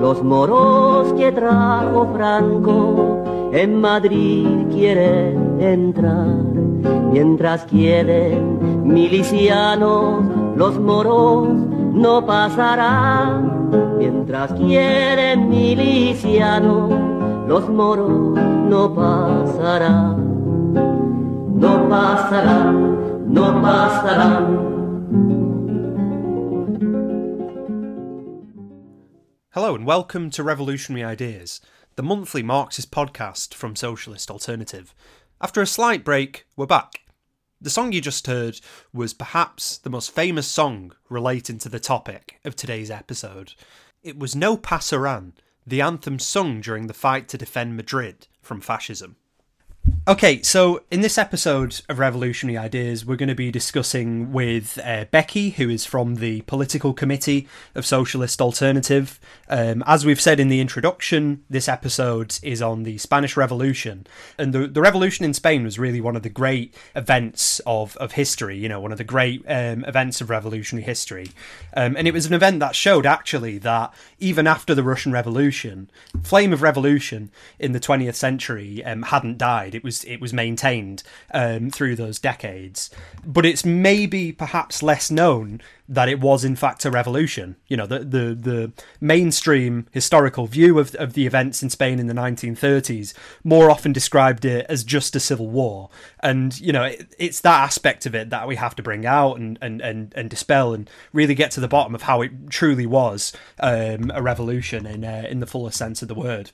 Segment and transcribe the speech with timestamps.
[0.00, 3.22] Los moros que trajo Franco
[3.52, 6.26] en Madrid quieren entrar,
[7.12, 10.24] mientras quieren milicianos,
[10.56, 11.50] los moros
[11.92, 16.90] no pasarán, mientras quieren milicianos,
[17.46, 20.16] los moros no pasarán,
[21.54, 22.96] no pasarán,
[23.28, 24.77] no pasarán.
[29.60, 31.60] Hello and welcome to Revolutionary Ideas,
[31.96, 34.94] the monthly Marxist podcast from Socialist Alternative.
[35.40, 37.00] After a slight break, we're back.
[37.60, 38.60] The song you just heard
[38.92, 43.54] was perhaps the most famous song relating to the topic of today's episode.
[44.00, 45.32] It was No Pasaran,
[45.66, 49.16] the anthem sung during the fight to defend Madrid from fascism.
[50.08, 55.04] Okay, so in this episode of Revolutionary Ideas, we're going to be discussing with uh,
[55.10, 59.20] Becky, who is from the political committee of Socialist Alternative.
[59.50, 64.06] Um, as we've said in the introduction, this episode is on the Spanish Revolution.
[64.38, 68.12] And the, the revolution in Spain was really one of the great events of, of
[68.12, 71.32] history, you know, one of the great um, events of revolutionary history.
[71.76, 75.90] Um, and it was an event that showed actually that even after the Russian Revolution,
[76.22, 81.02] flame of revolution in the 20th century um, hadn't died it was it was maintained
[81.32, 82.90] um, through those decades.
[83.24, 87.56] But it's maybe perhaps less known that it was in fact a revolution.
[87.66, 92.06] You know, the the, the mainstream historical view of, of the events in Spain in
[92.06, 95.90] the 1930s more often described it as just a civil war.
[96.20, 99.38] And, you know, it, it's that aspect of it that we have to bring out
[99.38, 102.86] and, and, and, and dispel and really get to the bottom of how it truly
[102.86, 106.50] was um, a revolution in, uh, in the fullest sense of the word.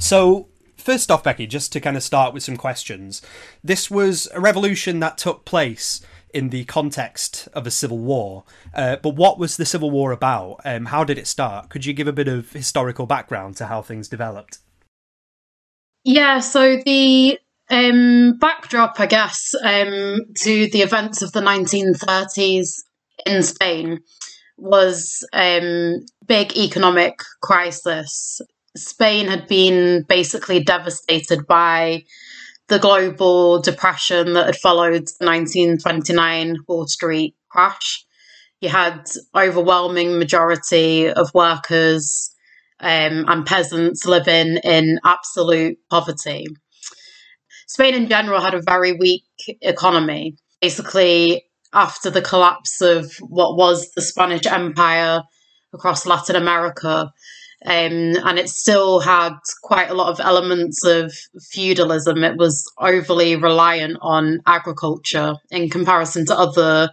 [0.00, 0.48] So,
[0.88, 3.20] first off, Becky, just to kind of start with some questions.
[3.62, 6.00] This was a revolution that took place
[6.32, 8.44] in the context of a civil war.
[8.74, 10.62] Uh, but what was the civil war about?
[10.64, 11.68] Um, how did it start?
[11.68, 14.60] Could you give a bit of historical background to how things developed?
[16.04, 22.80] Yeah, so the um, backdrop, I guess, um, to the events of the 1930s
[23.26, 24.00] in Spain
[24.56, 28.40] was um, big economic crisis.
[28.78, 32.04] Spain had been basically devastated by
[32.68, 38.04] the global depression that had followed the 1929 Wall Street crash.
[38.60, 42.30] You had overwhelming majority of workers
[42.80, 46.46] um, and peasants living in absolute poverty.
[47.66, 49.24] Spain in general had a very weak
[49.60, 50.36] economy.
[50.60, 55.22] Basically, after the collapse of what was the Spanish Empire
[55.72, 57.12] across Latin America,
[57.66, 59.32] um, and it still had
[59.62, 61.12] quite a lot of elements of
[61.50, 62.22] feudalism.
[62.22, 66.90] It was overly reliant on agriculture in comparison to other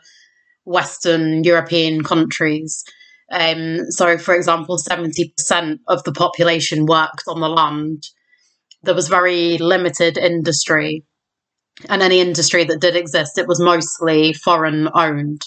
[0.66, 2.84] Western European countries.
[3.32, 8.04] Um, so, for example, 70% of the population worked on the land.
[8.82, 11.04] There was very limited industry,
[11.90, 15.44] and any industry that did exist, it was mostly foreign owned.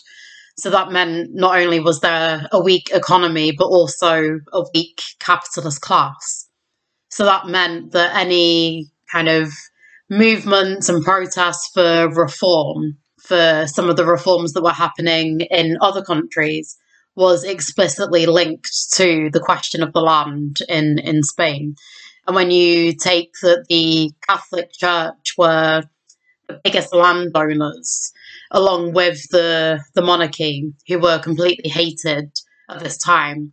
[0.58, 5.80] So that meant not only was there a weak economy, but also a weak capitalist
[5.80, 6.48] class.
[7.10, 9.52] So that meant that any kind of
[10.10, 16.02] movements and protests for reform, for some of the reforms that were happening in other
[16.02, 16.76] countries,
[17.14, 21.76] was explicitly linked to the question of the land in, in Spain.
[22.26, 25.82] And when you take that the Catholic Church were
[26.48, 28.12] the biggest landowners,
[28.50, 32.32] along with the the monarchy, who were completely hated
[32.70, 33.52] at this time.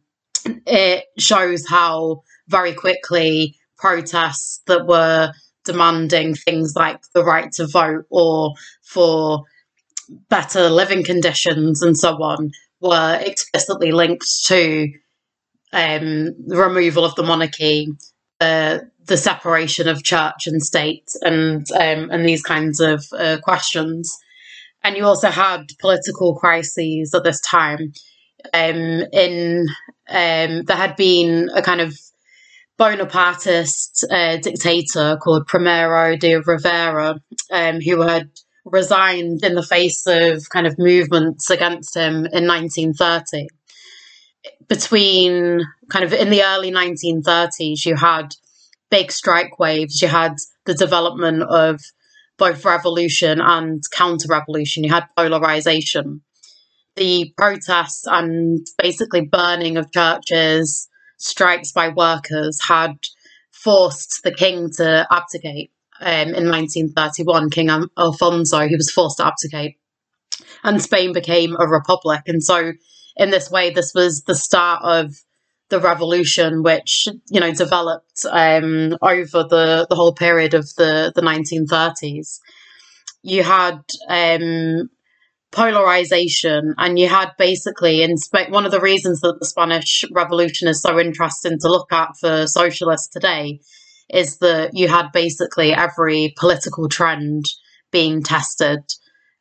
[0.66, 5.34] It shows how very quickly protests that were
[5.64, 9.44] demanding things like the right to vote or for
[10.30, 14.92] better living conditions and so on were explicitly linked to
[15.74, 17.88] um, the removal of the monarchy,
[18.40, 24.16] uh, the separation of church and state, and um, and these kinds of uh, questions
[24.86, 27.92] and you also had political crises at this time.
[28.54, 29.66] Um, in
[30.08, 31.98] um, there had been a kind of
[32.78, 37.20] Bonapartist uh, dictator called Primo de Rivera,
[37.52, 38.30] um, who had
[38.64, 43.48] resigned in the face of kind of movements against him in 1930.
[44.68, 48.36] Between kind of in the early 1930s, you had
[48.92, 50.00] big strike waves.
[50.00, 50.36] You had
[50.66, 51.82] the development of
[52.38, 54.84] both revolution and counter revolution.
[54.84, 56.22] You had polarization.
[56.96, 60.88] The protests and basically burning of churches,
[61.18, 62.98] strikes by workers had
[63.52, 65.72] forced the king to abdicate.
[66.02, 69.78] Um, in 1931, King Alfonso, he was forced to abdicate.
[70.64, 72.22] and Spain became a republic.
[72.28, 72.74] And so,
[73.16, 75.16] in this way, this was the start of
[75.70, 81.22] the revolution, which you know developed um, over the the whole period of the the
[81.22, 82.40] 1930s.
[83.24, 84.90] You had um,
[85.52, 88.16] polarization, and you had basically in.
[88.50, 92.48] One of the reasons that the Spanish Revolution is so interesting to look at for
[92.48, 93.60] socialists today
[94.10, 97.46] is that you had basically every political trend
[97.92, 98.80] being tested.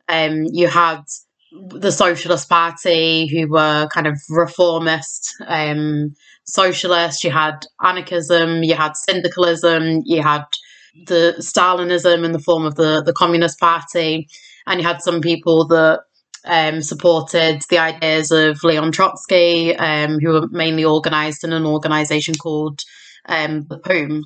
[0.09, 1.03] Um, you had
[1.55, 6.15] the Socialist Party, who were kind of reformist, um,
[6.45, 7.23] socialist.
[7.23, 10.45] You had anarchism, you had syndicalism, you had
[11.07, 14.29] the Stalinism in the form of the, the Communist Party,
[14.67, 16.01] and you had some people that
[16.45, 22.35] um, supported the ideas of Leon Trotsky, um, who were mainly organized in an organization
[22.35, 22.83] called
[23.27, 24.25] um, the POUM.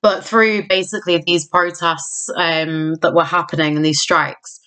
[0.00, 4.60] But through basically these protests um, that were happening and these strikes,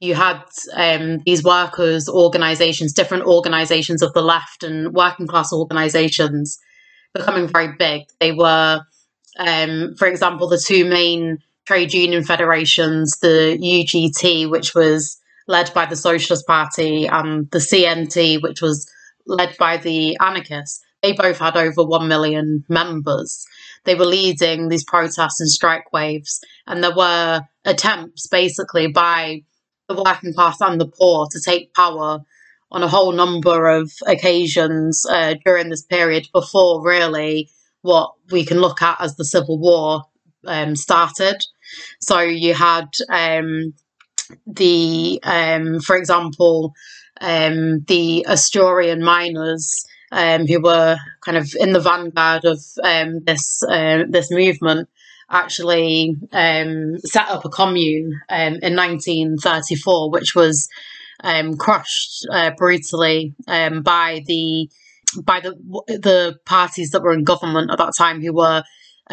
[0.00, 0.42] you had
[0.74, 6.58] um, these workers' organizations, different organizations of the left and working class organizations
[7.14, 8.02] becoming very big.
[8.20, 8.80] They were,
[9.38, 15.18] um, for example, the two main trade union federations, the UGT, which was
[15.48, 18.90] led by the Socialist Party, and the CNT, which was
[19.26, 20.82] led by the anarchists.
[21.02, 23.46] They both had over 1 million members.
[23.84, 29.42] They were leading these protests and strike waves, and there were attempts basically by
[29.88, 32.20] the working class and the poor to take power
[32.70, 37.48] on a whole number of occasions uh, during this period before really
[37.82, 40.04] what we can look at as the Civil War
[40.46, 41.42] um, started.
[42.00, 43.74] So you had um,
[44.46, 46.74] the, um, for example,
[47.20, 53.62] um, the Asturian miners um, who were kind of in the vanguard of um, this
[53.68, 54.88] uh, this movement
[55.30, 60.68] actually um, set up a commune um, in 1934, which was
[61.22, 64.68] um, crushed uh, brutally um, by the
[65.22, 65.54] by the
[65.86, 68.62] the parties that were in government at that time, who were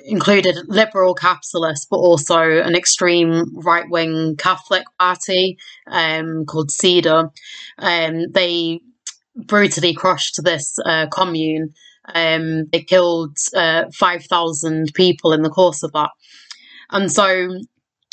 [0.04, 5.58] included liberal capitalists, but also an extreme right wing Catholic party
[5.88, 7.32] um, called CEDA.
[7.78, 8.82] Um, they
[9.36, 11.74] brutally crushed this uh, commune
[12.14, 16.12] um, they killed uh, 5,000 people in the course of that.
[16.92, 17.50] And so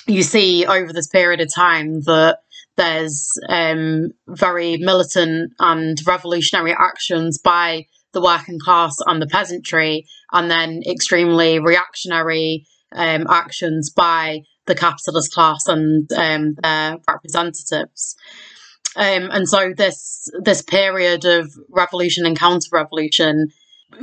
[0.07, 2.39] you see over this period of time that
[2.77, 10.51] there's um, very militant and revolutionary actions by the working class and the peasantry, and
[10.51, 18.17] then extremely reactionary um, actions by the capitalist class and um, their representatives.
[18.97, 23.49] Um, and so this this period of revolution and counter revolution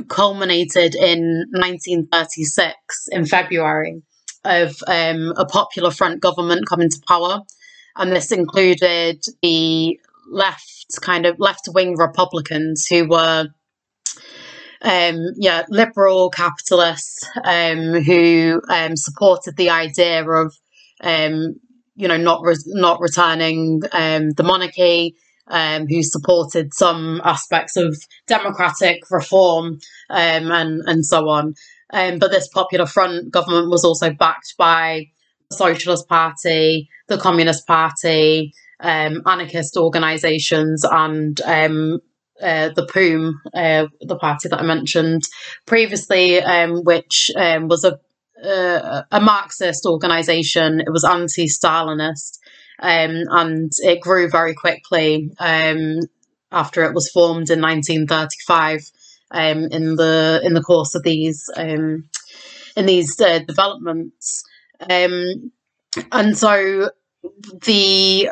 [0.08, 2.74] culminated in 1936
[3.10, 4.02] in February
[4.44, 7.40] of um, a Popular Front government coming to power.
[7.96, 9.98] And this included the
[10.30, 13.48] left, kind of left wing Republicans who were,
[14.82, 20.54] um, yeah, liberal capitalists um, who um, supported the idea of,
[21.02, 21.56] um,
[21.96, 25.16] you know, not re- not returning um, the monarchy,
[25.48, 27.96] um, who supported some aspects of
[28.26, 29.78] democratic reform
[30.08, 31.54] um, and and so on.
[31.92, 35.06] Um, but this Popular Front government was also backed by
[35.50, 41.98] the Socialist Party, the Communist Party, um, anarchist organisations, and um,
[42.40, 45.24] uh, the POUM, uh, the party that I mentioned
[45.66, 47.98] previously, um, which was a
[48.44, 50.80] uh, a Marxist organisation.
[50.80, 52.38] It was anti-Stalinist,
[52.80, 56.00] um, and it grew very quickly um,
[56.50, 58.90] after it was formed in 1935.
[59.32, 62.08] Um, in the in the course of these um,
[62.76, 64.42] in these uh, developments,
[64.80, 65.52] um,
[66.10, 66.90] and so
[67.62, 68.28] the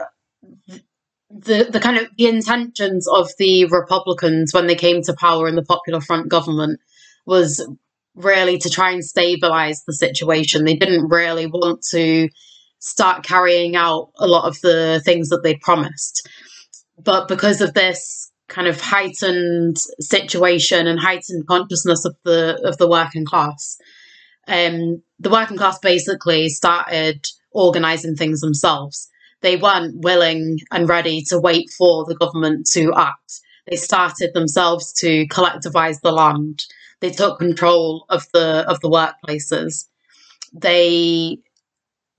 [1.30, 5.54] the the kind of the intentions of the Republicans when they came to power in
[5.54, 6.80] the Popular Front government
[7.26, 7.64] was
[8.14, 10.64] really to try and stabilize the situation.
[10.64, 12.28] They didn't really want to
[12.78, 16.28] start carrying out a lot of the things that they'd promised.
[17.02, 22.88] But because of this kind of heightened situation and heightened consciousness of the of the
[22.88, 23.76] working class,
[24.46, 29.08] um, the working class basically started organizing things themselves.
[29.40, 33.40] They weren't willing and ready to wait for the government to act.
[33.68, 36.64] They started themselves to collectivize the land.
[37.00, 39.86] They took control of the of the workplaces.
[40.52, 41.38] They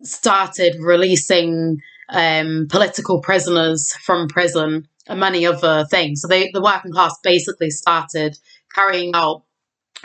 [0.02, 6.22] started releasing um, political prisoners from prison and many other things.
[6.22, 8.38] So they, the working class basically started
[8.74, 9.44] carrying out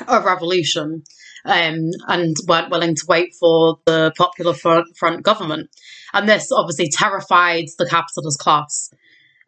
[0.07, 1.05] a revolution.
[1.45, 5.71] um, and weren't willing to wait for the Popular Front, front government.
[6.13, 8.91] And this obviously terrified the capitalist class.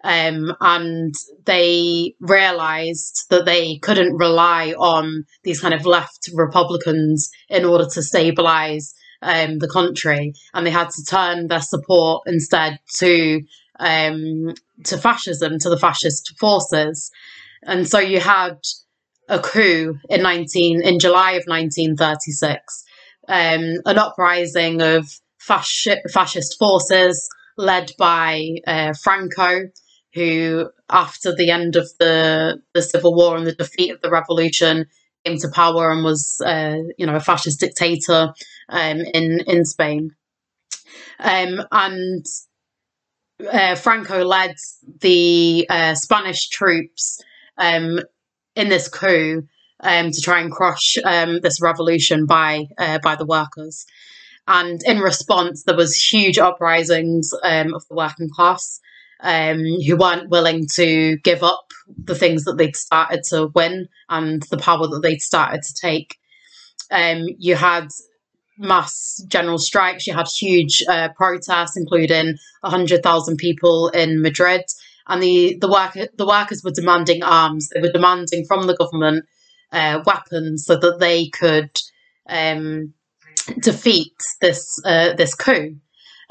[0.04, 1.14] Um, and
[1.46, 8.02] they realized that they couldn't rely on these kind of left Republicans in order to
[8.02, 13.42] stabilize um, the country, and they had to turn their support instead to
[13.78, 14.54] um,
[14.84, 17.10] to fascism, to the fascist forces,
[17.62, 18.58] and so you had
[19.28, 22.84] a coup in nineteen in July of nineteen thirty six,
[23.28, 25.06] um, an uprising of
[25.40, 29.68] fasci- fascist forces led by uh, Franco,
[30.14, 34.86] who after the end of the the civil war and the defeat of the revolution
[35.26, 38.32] came to power and was uh, you know a fascist dictator
[38.68, 40.14] um, in in Spain,
[41.20, 42.24] um, and
[43.50, 44.54] uh, Franco led
[45.00, 47.22] the uh, Spanish troops
[47.58, 48.00] um,
[48.54, 49.46] in this coup
[49.80, 53.84] um, to try and crush um, this revolution by uh, by the workers.
[54.48, 58.80] And in response, there was huge uprisings um, of the working class
[59.20, 61.72] um, who weren't willing to give up
[62.04, 66.16] the things that they'd started to win and the power that they'd started to take.
[66.90, 67.88] Um, you had
[68.58, 70.06] mass general strikes.
[70.06, 74.62] You had huge uh, protests, including hundred thousand people in Madrid,
[75.06, 77.68] and the the work the workers were demanding arms.
[77.68, 79.24] They were demanding from the government
[79.72, 81.70] uh, weapons so that they could
[82.28, 82.92] um,
[83.60, 85.76] defeat this uh, this coup.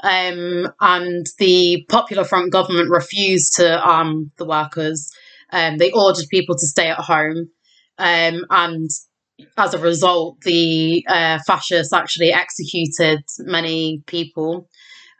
[0.02, 5.10] Um, and the Popular Front government refused to arm the workers.
[5.52, 7.50] Um, they ordered people to stay at home,
[7.98, 8.90] um, and
[9.56, 14.68] as a result, the uh, fascists actually executed many people,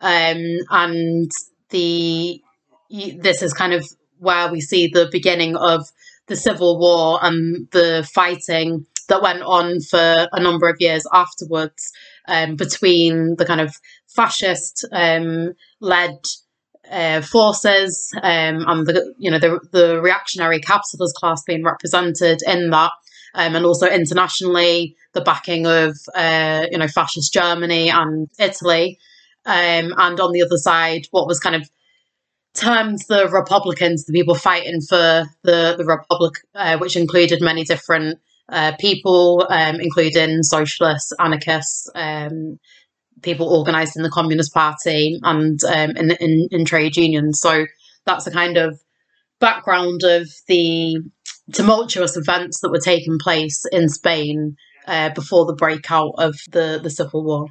[0.01, 1.31] um, and
[1.71, 2.43] the
[3.19, 3.85] this is kind of
[4.19, 5.87] where we see the beginning of
[6.27, 11.93] the civil war and the fighting that went on for a number of years afterwards
[12.29, 13.75] um, between the kind of
[14.09, 16.19] fascist um, led
[16.91, 22.71] uh, forces um, and the you know the the reactionary capitalist class being represented in
[22.71, 22.93] that
[23.37, 28.99] um, and also internationally, the backing of uh, you know fascist Germany and Italy,
[29.45, 31.69] um, and on the other side, what was kind of
[32.55, 38.19] termed the Republicans, the people fighting for the the Republic, uh, which included many different
[38.49, 42.59] uh, people, um, including socialists, anarchists, um,
[43.23, 47.41] people organised in the Communist Party, and um, in, in, in trade unions.
[47.41, 47.67] So
[48.05, 48.81] that's a kind of
[49.41, 50.99] background of the
[51.53, 56.91] tumultuous events that were taking place in Spain uh, before the breakout of the, the
[56.91, 57.49] Civil War.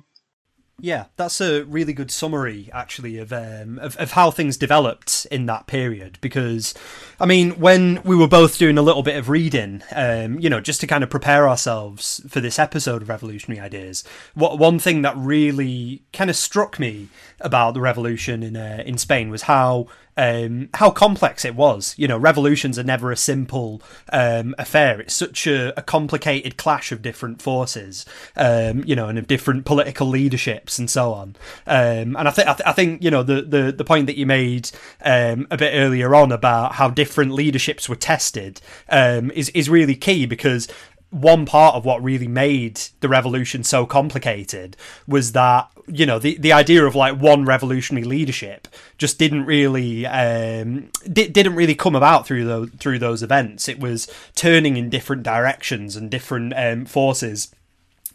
[0.77, 5.45] Yeah, that's a really good summary, actually, of, um, of of how things developed in
[5.45, 6.17] that period.
[6.19, 6.73] Because,
[7.17, 10.59] I mean, when we were both doing a little bit of reading, um, you know,
[10.59, 14.03] just to kind of prepare ourselves for this episode of Revolutionary Ideas,
[14.33, 17.07] what one thing that really kind of struck me
[17.39, 19.87] about the revolution in uh, in Spain was how
[20.17, 21.93] um, how complex it was.
[21.97, 23.81] You know, revolutions are never a simple
[24.11, 24.99] um, affair.
[24.99, 28.05] It's such a, a, complicated clash of different forces,
[28.35, 31.35] um, you know, and of different political leaderships and so on.
[31.67, 34.25] Um, and I think th- I, think you know the, the the point that you
[34.25, 34.71] made
[35.03, 39.95] um, a bit earlier on about how different leaderships were tested um, is is really
[39.95, 40.67] key because
[41.15, 44.75] one part of what really made the revolution so complicated
[45.07, 48.67] was that you know the the idea of like one revolutionary leadership
[48.97, 53.69] just didn't really um, di- didn't really come about through those through those events.
[53.69, 57.53] It was turning in different directions and different um, forces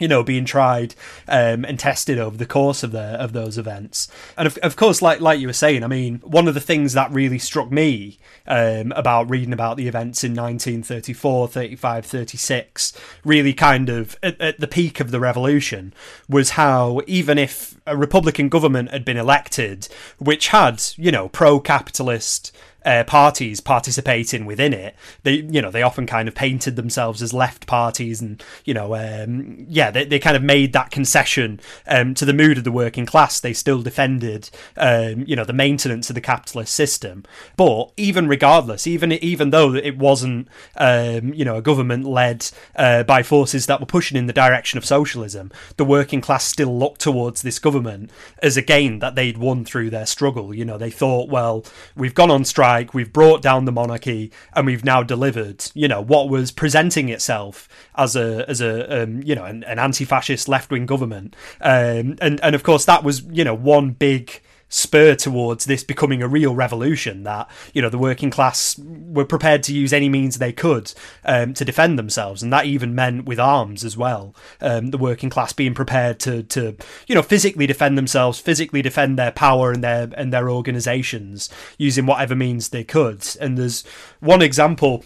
[0.01, 0.95] you know, being tried
[1.29, 4.09] um, and tested over the course of the of those events.
[4.37, 6.95] And of, of course, like like you were saying, I mean, one of the things
[6.95, 12.93] that really struck me um, about reading about the events in 1934, 35, 36,
[13.25, 15.93] really kind of at, at the peak of the revolution,
[16.29, 19.89] was how even if a Republican government had been elected,
[20.19, 22.53] which had, you know, pro-capitalist
[22.85, 27.35] uh, parties participating within it, they you know they often kind of painted themselves as
[27.35, 32.15] left parties, and you know um, yeah they, they kind of made that concession um,
[32.15, 33.41] to the mood of the working class.
[33.41, 37.25] They still defended um, you know the maintenance of the capitalist system,
[37.57, 43.03] but even regardless, even even though it wasn't um, you know a government led uh,
[43.03, 47.01] by forces that were pushing in the direction of socialism, the working class still looked
[47.01, 48.11] towards this government
[48.43, 50.55] as a gain that they'd won through their struggle.
[50.55, 54.31] You know they thought, well, we've gone on strike strike, we've brought down the monarchy,
[54.55, 59.23] and we've now delivered, you know, what was presenting itself as a as a um,
[59.23, 63.45] you know an, an anti-fascist left-wing government, um, and and of course that was you
[63.45, 68.31] know one big spur towards this becoming a real revolution that you know the working
[68.31, 72.43] class were prepared to use any means they could um, to defend themselves.
[72.43, 74.35] And that even meant with arms as well.
[74.61, 79.19] Um, the working class being prepared to to you know physically defend themselves physically defend
[79.19, 83.27] their power and their and their organizations using whatever means they could.
[83.41, 83.85] And there's
[84.21, 85.05] one example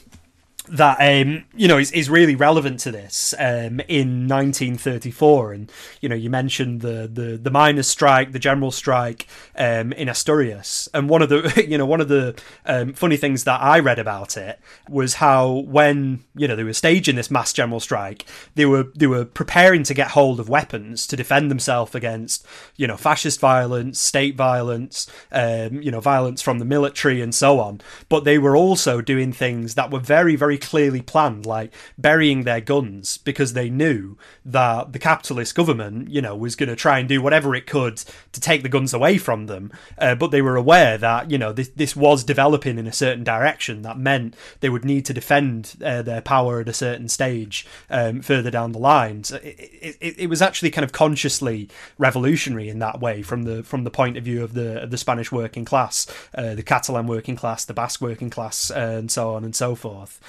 [0.68, 6.08] that um, you know is, is really relevant to this um, in 1934 and you
[6.08, 10.88] know you mentioned the the, the miners strike the general strike um, in Asturias.
[10.94, 13.98] And one of the you know one of the um, funny things that I read
[13.98, 18.66] about it was how when you know they were staging this mass general strike they
[18.66, 22.96] were they were preparing to get hold of weapons to defend themselves against you know
[22.96, 27.80] fascist violence state violence um, you know violence from the military and so on.
[28.08, 32.44] But they were also doing things that were very very very clearly planned, like burying
[32.44, 36.98] their guns because they knew that the capitalist government, you know, was going to try
[36.98, 37.96] and do whatever it could
[38.32, 39.72] to take the guns away from them.
[39.98, 43.24] Uh, but they were aware that, you know, this, this was developing in a certain
[43.24, 47.66] direction that meant they would need to defend uh, their power at a certain stage
[47.90, 49.24] um, further down the line.
[49.24, 51.68] So it, it, it was actually kind of consciously
[51.98, 54.98] revolutionary in that way from the from the point of view of the of the
[54.98, 59.34] Spanish working class, uh, the Catalan working class, the Basque working class, uh, and so
[59.34, 60.20] on and so forth.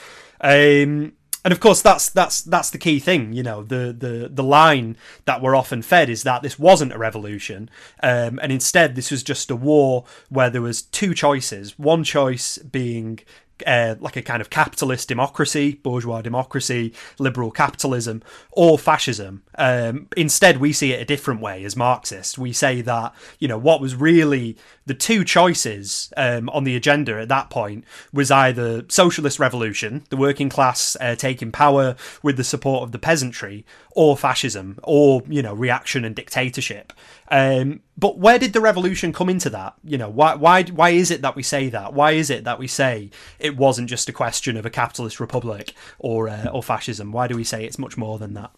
[0.42, 1.14] Um,
[1.46, 4.98] and of course that's that's that's the key thing you know the the the line
[5.26, 7.70] that we're often fed is that this wasn't a revolution.
[8.02, 11.78] Um, and instead this was just a war where there was two choices.
[11.78, 13.20] One choice being
[13.66, 18.22] uh, like a kind of capitalist democracy, bourgeois democracy, liberal capitalism,
[18.52, 19.44] or fascism.
[19.58, 22.38] Um, instead, we see it a different way as Marxists.
[22.38, 27.20] We say that you know what was really the two choices um, on the agenda
[27.20, 32.44] at that point was either socialist revolution, the working class uh, taking power with the
[32.44, 36.94] support of the peasantry, or fascism, or you know reaction and dictatorship.
[37.30, 39.76] Um, but where did the revolution come into that?
[39.84, 41.94] You know, why why why is it that we say that?
[41.94, 45.74] Why is it that we say it wasn't just a question of a capitalist republic
[45.98, 47.12] or uh, or fascism?
[47.12, 48.52] Why do we say it's much more than that?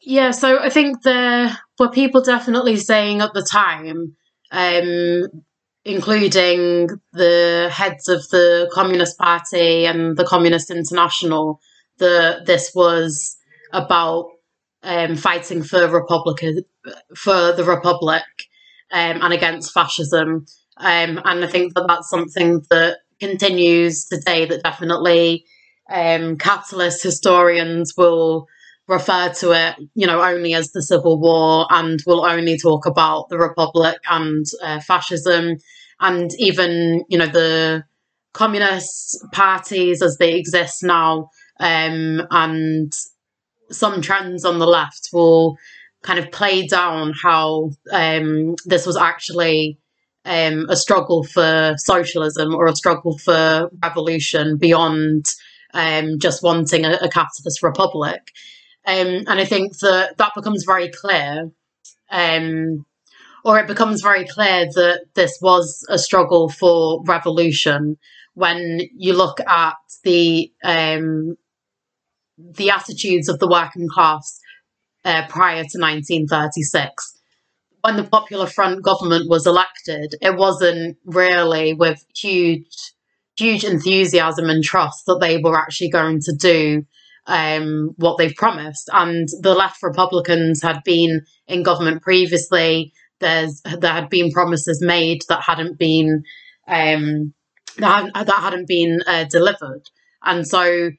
[0.00, 4.16] Yeah, so I think there were people definitely saying at the time,
[4.50, 5.44] um,
[5.84, 11.60] including the heads of the Communist Party and the Communist International,
[11.98, 13.36] that this was
[13.72, 14.26] about
[14.82, 16.42] um, fighting for Republic
[17.16, 18.24] for the Republic
[18.90, 20.46] um, and against fascism.
[20.76, 24.46] Um, and I think that that's something that continues today.
[24.46, 25.44] That definitely
[25.90, 28.48] um, capitalist historians will
[28.88, 33.28] refer to it, you know, only as the Civil War, and will only talk about
[33.28, 35.56] the Republic and uh, fascism,
[36.00, 37.84] and even you know the
[38.32, 42.92] communist parties as they exist now, um, and
[43.72, 45.56] some trends on the left will
[46.02, 49.78] kind of play down how um, this was actually
[50.24, 55.26] um, a struggle for socialism or a struggle for revolution beyond
[55.74, 58.20] um, just wanting a, a, capitalist republic.
[58.86, 61.50] Um, and I think that that becomes very clear,
[62.10, 62.84] um,
[63.44, 67.96] or it becomes very clear that this was a struggle for revolution
[68.34, 71.36] when you look at the um,
[72.38, 74.40] the attitudes of the working class
[75.04, 77.18] uh, prior to 1936.
[77.82, 82.92] When the Popular Front government was elected, it wasn't really with huge,
[83.36, 86.84] huge enthusiasm and trust that they were actually going to do
[87.26, 88.88] um, what they've promised.
[88.92, 92.92] And the left Republicans had been in government previously.
[93.20, 96.22] There's there had been promises made that hadn't been
[96.68, 97.34] um,
[97.78, 99.82] that, that hadn't been uh, delivered,
[100.22, 100.90] and so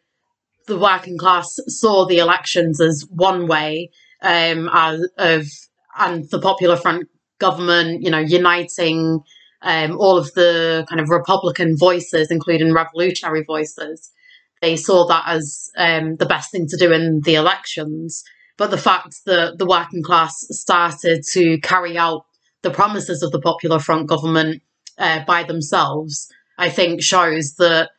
[0.67, 3.89] the working class saw the elections as one way
[4.21, 5.47] um, as, of
[5.97, 7.07] and the Popular Front
[7.39, 9.19] government, you know, uniting
[9.61, 14.11] um, all of the kind of Republican voices, including revolutionary voices.
[14.61, 18.23] They saw that as um, the best thing to do in the elections.
[18.57, 22.25] But the fact that the working class started to carry out
[22.61, 24.61] the promises of the Popular Front government
[24.97, 27.89] uh, by themselves, I think shows that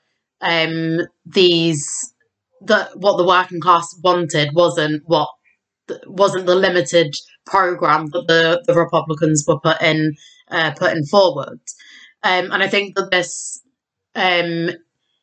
[0.40, 2.13] um, these
[2.66, 5.29] that what the working class wanted wasn't what
[6.07, 10.14] wasn't the limited program that the, the Republicans were putting
[10.50, 11.61] uh, putting forward.
[12.22, 13.61] Um, and I think that this
[14.14, 14.70] um,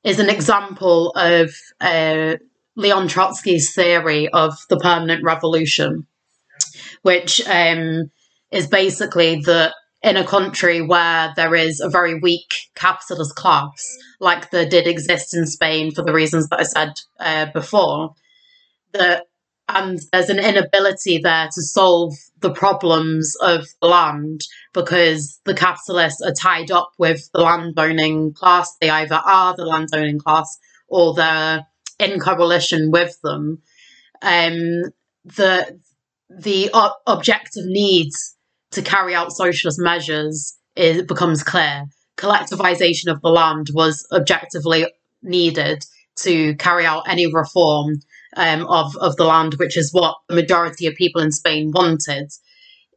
[0.04, 2.36] is an example of uh,
[2.76, 6.08] Leon Trotsky's theory of the permanent revolution,
[7.02, 8.12] which um,
[8.52, 14.50] is basically that in a country where there is a very weak capitalist class, like
[14.50, 18.16] there did exist in Spain for the reasons that I said uh, before,
[18.94, 19.28] that
[19.74, 24.42] and there's an inability there to solve the problems of the land
[24.74, 28.76] because the capitalists are tied up with the landowning class.
[28.82, 31.66] They either are the landowning class or they're
[32.00, 33.62] in coalition with them.
[34.22, 34.92] Um,
[35.24, 35.80] the
[36.30, 36.72] the
[37.06, 38.36] objective needs
[38.72, 41.86] to carry out socialist measures it becomes clear.
[42.18, 44.86] Collectivization of the land was objectively
[45.22, 45.84] needed
[46.18, 47.96] to carry out any reform
[48.38, 52.30] um, of of the land, which is what the majority of people in Spain wanted.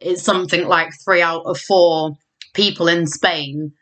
[0.00, 2.16] It's something like three out of four
[2.52, 3.72] people in Spain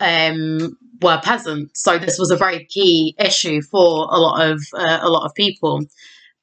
[0.00, 5.00] um, were peasants, so this was a very key issue for a lot of uh,
[5.02, 5.84] a lot of people.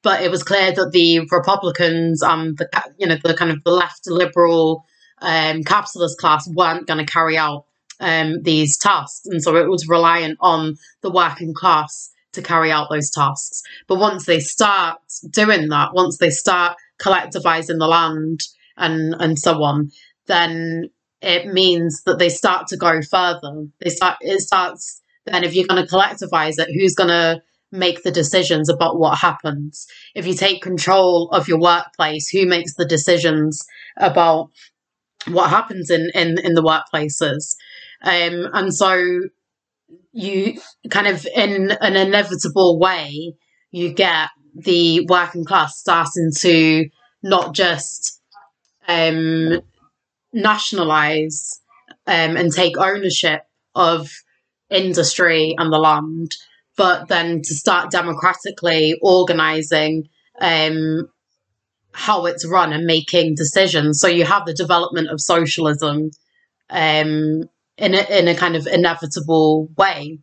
[0.06, 3.72] But it was clear that the Republicans and the you know the kind of the
[3.72, 4.84] left liberal
[5.20, 7.64] um, capitalist class weren't going to carry out
[7.98, 12.86] um, these tasks, and so it was reliant on the working class to carry out
[12.88, 13.62] those tasks.
[13.88, 18.42] But once they start doing that, once they start collectivizing the land
[18.76, 19.90] and and so on,
[20.28, 20.88] then
[21.20, 23.66] it means that they start to go further.
[23.80, 28.02] They start it starts then if you're going to collectivize it, who's going to make
[28.02, 29.86] the decisions about what happens?
[30.14, 33.64] If you take control of your workplace, who makes the decisions
[33.96, 34.50] about
[35.28, 37.54] what happens in in, in the workplaces?
[38.02, 39.20] Um, and so
[40.12, 43.34] you kind of in an inevitable way
[43.70, 46.88] you get the working class starting to
[47.22, 48.20] not just
[48.88, 49.60] um,
[50.32, 51.60] nationalize
[52.06, 53.42] um, and take ownership
[53.74, 54.10] of
[54.70, 56.32] industry and the land,
[56.76, 60.08] but then to start democratically organizing
[60.40, 61.08] um,
[61.92, 64.00] how it's run and making decisions.
[64.00, 66.10] So you have the development of socialism
[66.68, 67.44] um,
[67.78, 70.18] in a, in a kind of inevitable way.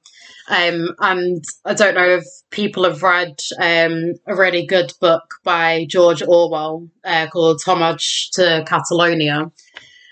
[0.50, 5.86] Um, and I don't know if people have read um, a really good book by
[5.90, 9.52] George Orwell uh, called Homage to Catalonia,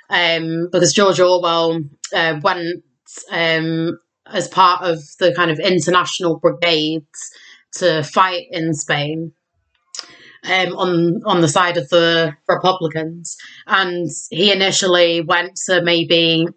[0.10, 1.82] um, because George Orwell
[2.14, 2.84] uh, went
[3.30, 4.00] um,
[4.34, 7.32] as part of the kind of international brigades
[7.74, 9.34] to fight in Spain.
[10.44, 16.48] Um, on on the side of the Republicans, and he initially went to maybe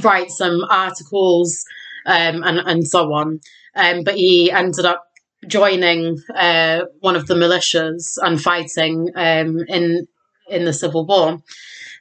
[0.00, 1.62] write some articles
[2.06, 3.40] um, and and so on.
[3.74, 5.04] Um, but he ended up
[5.46, 10.06] joining uh, one of the militias and fighting um, in
[10.48, 11.42] in the Civil War.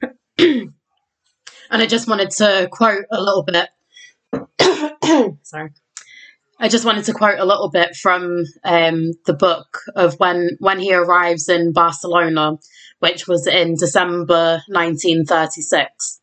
[0.37, 0.73] and
[1.69, 3.69] I just wanted to quote a little bit.
[5.43, 5.71] sorry.
[6.57, 10.79] I just wanted to quote a little bit from um, the book of when when
[10.79, 12.57] he arrives in Barcelona,
[12.99, 16.21] which was in December 1936.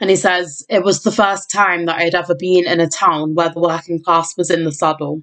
[0.00, 3.34] And he says, It was the first time that I'd ever been in a town
[3.34, 5.22] where the working class was in the saddle.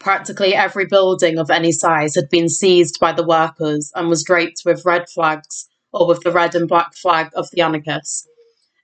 [0.00, 4.62] Practically every building of any size had been seized by the workers and was draped
[4.64, 8.26] with red flags or with the red and black flag of the anarchists.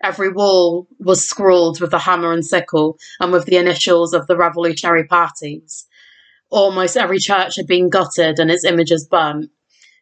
[0.03, 4.37] Every wall was scrawled with the hammer and sickle and with the initials of the
[4.37, 5.87] revolutionary parties.
[6.51, 9.51] Almost every church had been gutted and its images burnt.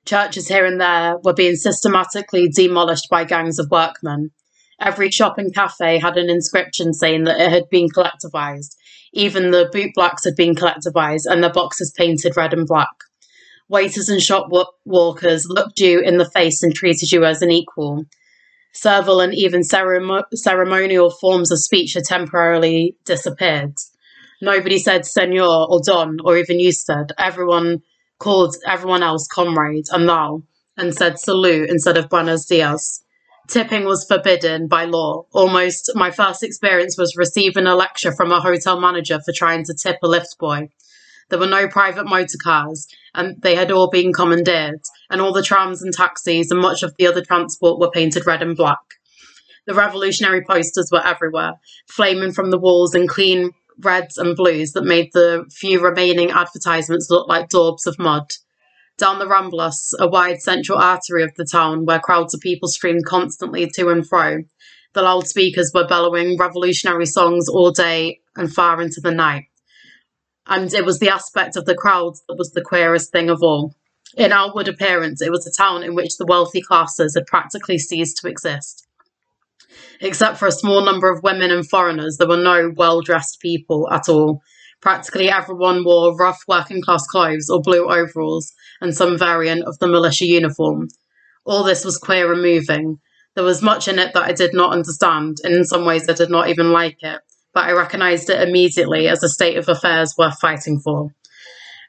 [0.04, 4.32] Churches here and there were being systematically demolished by gangs of workmen.
[4.80, 8.74] Every shop and cafe had an inscription saying that it had been collectivized.
[9.12, 12.88] Even the bootblacks had been collectivized and their boxes painted red and black.
[13.68, 14.48] Waiters and shop
[14.84, 18.04] walkers looked you in the face and treated you as an equal.
[18.72, 23.74] Servile and even ceremo- ceremonial forms of speech had temporarily disappeared.
[24.40, 27.08] Nobody said senor or don or even usted.
[27.18, 27.82] Everyone
[28.18, 30.42] called everyone else comrade and thou
[30.76, 33.04] and said salud instead of buenos dias.
[33.48, 35.26] Tipping was forbidden by law.
[35.32, 39.74] Almost my first experience was receiving a lecture from a hotel manager for trying to
[39.74, 40.70] tip a lift boy.
[41.28, 44.80] There were no private motor cars, and they had all been commandeered,
[45.10, 48.42] and all the trams and taxis and much of the other transport were painted red
[48.42, 48.78] and black.
[49.66, 51.54] The revolutionary posters were everywhere,
[51.86, 57.08] flaming from the walls in clean reds and blues that made the few remaining advertisements
[57.10, 58.28] look like daubs of mud.
[58.98, 63.06] Down the Ramblas, a wide central artery of the town where crowds of people streamed
[63.06, 64.42] constantly to and fro,
[64.94, 69.44] the loudspeakers were bellowing revolutionary songs all day and far into the night.
[70.46, 73.74] And it was the aspect of the crowds that was the queerest thing of all.
[74.16, 78.18] In outward appearance, it was a town in which the wealthy classes had practically ceased
[78.18, 78.86] to exist.
[80.00, 83.88] Except for a small number of women and foreigners, there were no well dressed people
[83.90, 84.42] at all.
[84.80, 89.86] Practically everyone wore rough working class clothes or blue overalls, and some variant of the
[89.86, 90.88] militia uniform.
[91.44, 92.98] All this was queer and moving.
[93.34, 96.12] There was much in it that I did not understand, and in some ways I
[96.12, 97.20] did not even like it,
[97.54, 101.10] but I recognised it immediately as a state of affairs worth fighting for.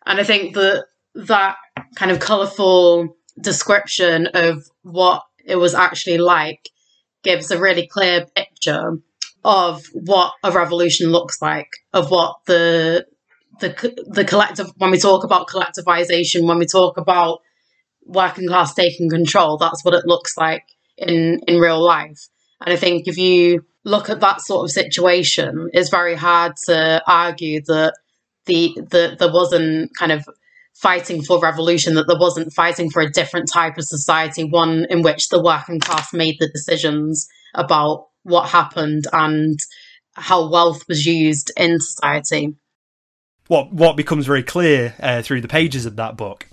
[0.06, 1.56] And I think that that
[1.96, 6.70] kind of colourful description of what it was actually like
[7.24, 8.98] gives a really clear picture
[9.46, 13.06] of what a revolution looks like, of what the
[13.60, 17.40] the the collective when we talk about collectivization, when we talk about
[18.06, 20.64] working class taking control, that's what it looks like
[20.98, 22.28] in in real life.
[22.62, 27.04] And I think if you look at that sort of situation, it's very hard to
[27.08, 27.96] argue that
[28.46, 30.28] the that there wasn't kind of
[30.74, 35.02] fighting for revolution, that there wasn't fighting for a different type of society, one in
[35.02, 39.60] which the working class made the decisions about what happened and
[40.16, 42.56] how wealth was used in society.
[43.48, 46.48] What what becomes very clear uh, through the pages of that book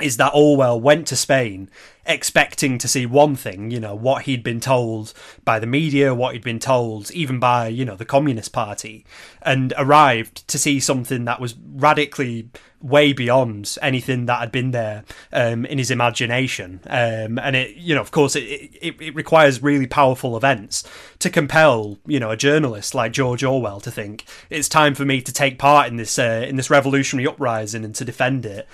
[0.00, 1.70] is that Orwell went to Spain
[2.06, 5.12] expecting to see one thing, you know, what he'd been told
[5.44, 9.04] by the media, what he'd been told even by, you know, the Communist Party,
[9.42, 12.48] and arrived to see something that was radically
[12.84, 16.80] way beyond anything that had been there um, in his imagination.
[16.86, 20.84] Um, and it, you know, of course, it, it, it requires really powerful events
[21.20, 25.22] to compel, you know, a journalist like George Orwell to think it's time for me
[25.22, 28.68] to take part in this uh, in this revolutionary uprising and to defend it.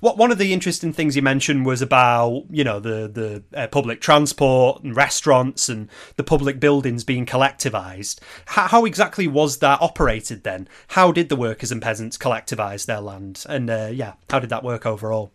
[0.00, 3.66] What one of the interesting things you mentioned was about, you know, the the uh,
[3.68, 8.20] public transport and restaurants and the public buildings being collectivized.
[8.46, 10.68] How, how exactly was that operated then?
[10.88, 13.44] How did the workers and peasants collectivize their land?
[13.48, 15.32] And uh, yeah, how did that work overall?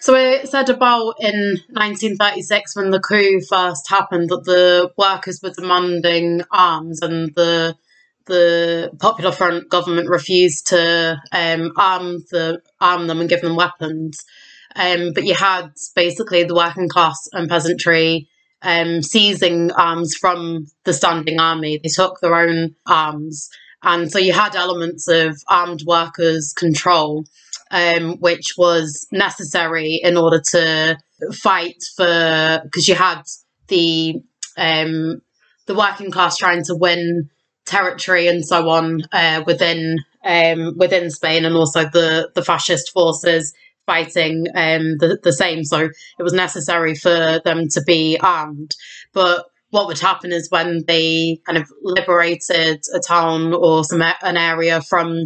[0.00, 5.50] So it said about in 1936 when the coup first happened that the workers were
[5.50, 7.76] demanding arms and the
[8.26, 14.24] the Popular Front government refused to um, arm the arm them and give them weapons.
[14.76, 18.28] Um, but you had basically the working class and peasantry
[18.62, 21.80] um, seizing arms from the standing army.
[21.82, 23.50] They took their own arms
[23.82, 27.24] and so you had elements of armed workers' control,
[27.70, 30.98] um, which was necessary in order to
[31.32, 33.22] fight for, because you had
[33.68, 34.20] the
[34.56, 35.22] um,
[35.66, 37.30] the working class trying to win
[37.64, 43.54] territory and so on uh, within um, within Spain, and also the the fascist forces
[43.90, 45.64] fighting um, the, the same.
[45.64, 45.78] So
[46.18, 48.72] it was necessary for them to be armed.
[49.12, 54.36] But what would happen is when they kind of liberated a town or some an
[54.36, 55.24] area from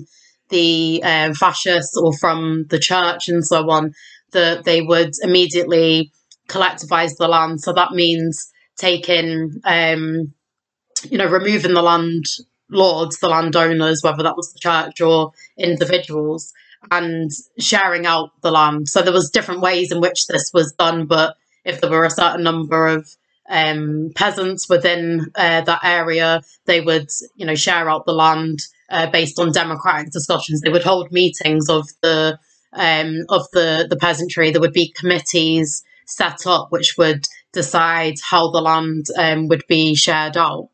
[0.49, 3.93] the uh, fascists or from the church and so on,
[4.33, 6.11] that they would immediately
[6.49, 7.61] collectivize the land.
[7.61, 10.33] So that means taking, um,
[11.11, 12.25] you know, removing the land
[12.71, 16.53] lords, the landowners, whether that was the church or individuals,
[16.91, 18.89] and sharing out the land.
[18.89, 22.11] So there was different ways in which this was done, but if there were a
[22.11, 23.09] certain number of
[23.49, 26.43] um, peasants within uh, that area.
[26.67, 30.61] They would, you know, share out the land uh, based on democratic discussions.
[30.61, 32.39] They would hold meetings of the
[32.73, 34.51] um, of the the peasantry.
[34.51, 39.95] There would be committees set up which would decide how the land um, would be
[39.95, 40.69] shared out.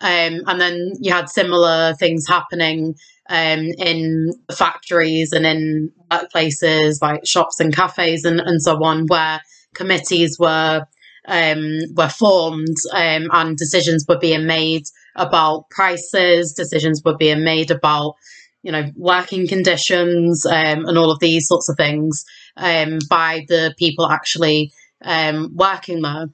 [0.00, 2.96] Um, and then you had similar things happening
[3.28, 9.40] um, in factories and in workplaces like shops and cafes and, and so on, where
[9.74, 10.86] committees were
[11.26, 14.84] um, were formed um, and decisions were being made
[15.16, 18.14] about prices, decisions were being made about,
[18.62, 22.24] you know, working conditions um, and all of these sorts of things
[22.56, 24.72] um, by the people actually
[25.04, 26.26] um, working there.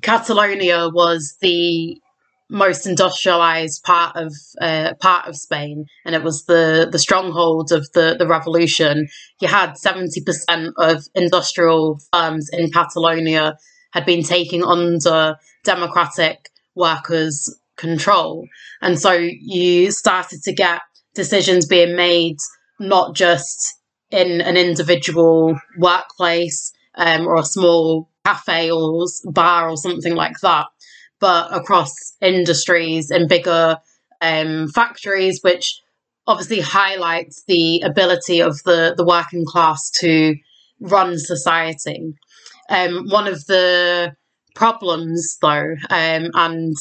[0.00, 2.00] Catalonia was the
[2.52, 7.90] most industrialized part of uh, part of Spain, and it was the the stronghold of
[7.94, 9.08] the the revolution.
[9.40, 13.56] You had seventy percent of industrial firms in Catalonia
[13.92, 18.46] had been taken under democratic workers' control.
[18.80, 20.80] And so you started to get
[21.14, 22.38] decisions being made
[22.80, 23.74] not just
[24.10, 30.66] in an individual workplace um, or a small cafe or bar or something like that,
[31.22, 33.78] but across industries and bigger
[34.20, 35.80] um, factories, which
[36.26, 40.34] obviously highlights the ability of the, the working class to
[40.80, 42.12] run society.
[42.68, 44.16] Um, one of the
[44.56, 46.74] problems, though, um, and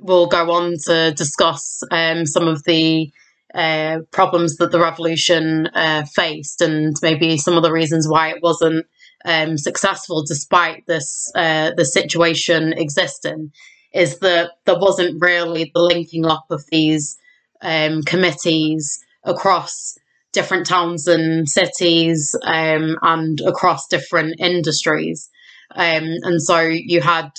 [0.00, 3.10] we'll go on to discuss um, some of the
[3.54, 8.40] uh, problems that the revolution uh, faced and maybe some of the reasons why it
[8.40, 8.86] wasn't
[9.24, 13.52] um, successful despite this uh, the situation existing
[13.92, 17.16] is that there wasn't really the linking up of these
[17.62, 19.94] um, committees across
[20.32, 25.28] different towns and cities um, and across different industries.
[25.74, 27.30] Um, and so you had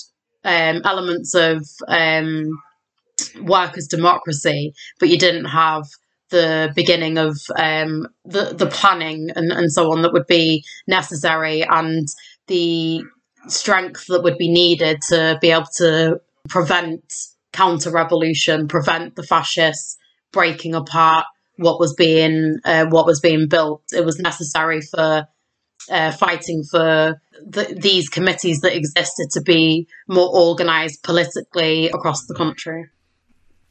[0.44, 2.50] um, elements of um,
[3.42, 5.84] workers' democracy, but you didn't have
[6.30, 11.64] the beginning of um, the the planning and, and so on that would be necessary
[11.64, 12.08] and
[12.48, 13.02] the
[13.48, 17.14] strength that would be needed to be able to prevent
[17.54, 19.98] counter revolution, prevent the fascists
[20.32, 21.26] breaking apart
[21.58, 23.84] what was being uh, what was being built.
[23.92, 25.28] It was necessary for
[25.90, 32.36] uh, fighting for the, these committees that existed to be more organised politically across the
[32.36, 32.90] country.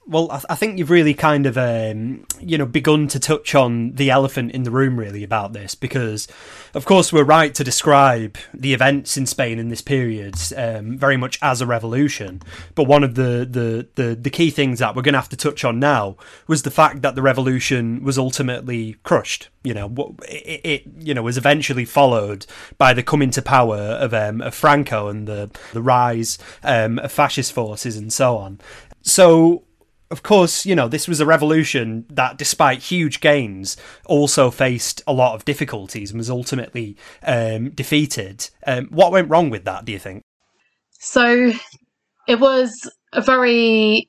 [0.08, 3.54] Well, I, th- I, think you've really kind of, um, you know, begun to touch
[3.54, 6.26] on the elephant in the room, really, about this, because,
[6.72, 11.18] of course, we're right to describe the events in Spain in this period um, very
[11.18, 12.40] much as a revolution.
[12.74, 15.36] But one of the, the, the, the key things that we're going to have to
[15.36, 16.16] touch on now
[16.46, 19.50] was the fact that the revolution was ultimately crushed.
[19.62, 22.46] You know, it, it you know was eventually followed
[22.78, 27.12] by the coming to power of, um, of Franco and the the rise um, of
[27.12, 28.60] fascist forces and so on.
[29.02, 29.64] So
[30.10, 35.12] of course, you know, this was a revolution that, despite huge gains, also faced a
[35.12, 38.48] lot of difficulties and was ultimately um, defeated.
[38.66, 40.22] Um, what went wrong with that, do you think?
[40.98, 41.52] So
[42.26, 44.08] it was a very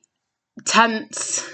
[0.64, 1.46] tense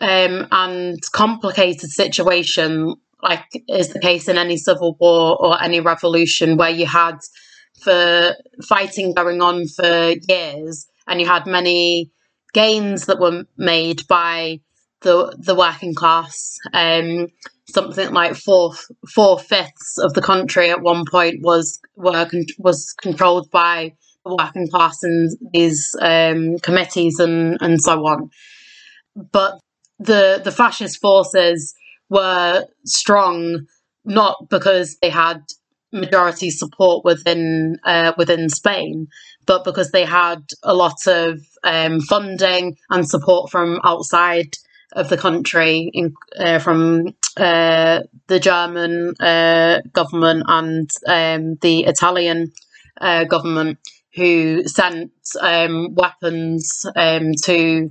[0.00, 6.56] um, and complicated situation, like is the case in any civil war or any revolution,
[6.56, 7.18] where you had
[7.82, 8.34] for
[8.68, 12.10] fighting going on for years and you had many
[12.52, 14.60] gains that were made by
[15.02, 16.58] the the working class.
[16.72, 17.28] Um,
[17.68, 18.74] something like four
[19.08, 23.92] four fifths of the country at one point was were was controlled by
[24.24, 28.30] the working class and these um, committees and and so on.
[29.14, 29.58] But
[29.98, 31.74] the the fascist forces
[32.08, 33.66] were strong
[34.04, 35.42] not because they had
[35.92, 39.08] majority support within uh, within Spain,
[39.48, 44.54] but because they had a lot of um, funding and support from outside
[44.92, 47.08] of the country, in, uh, from
[47.38, 52.52] uh, the German uh, government and um, the Italian
[53.00, 53.78] uh, government,
[54.14, 57.90] who sent um, weapons um, to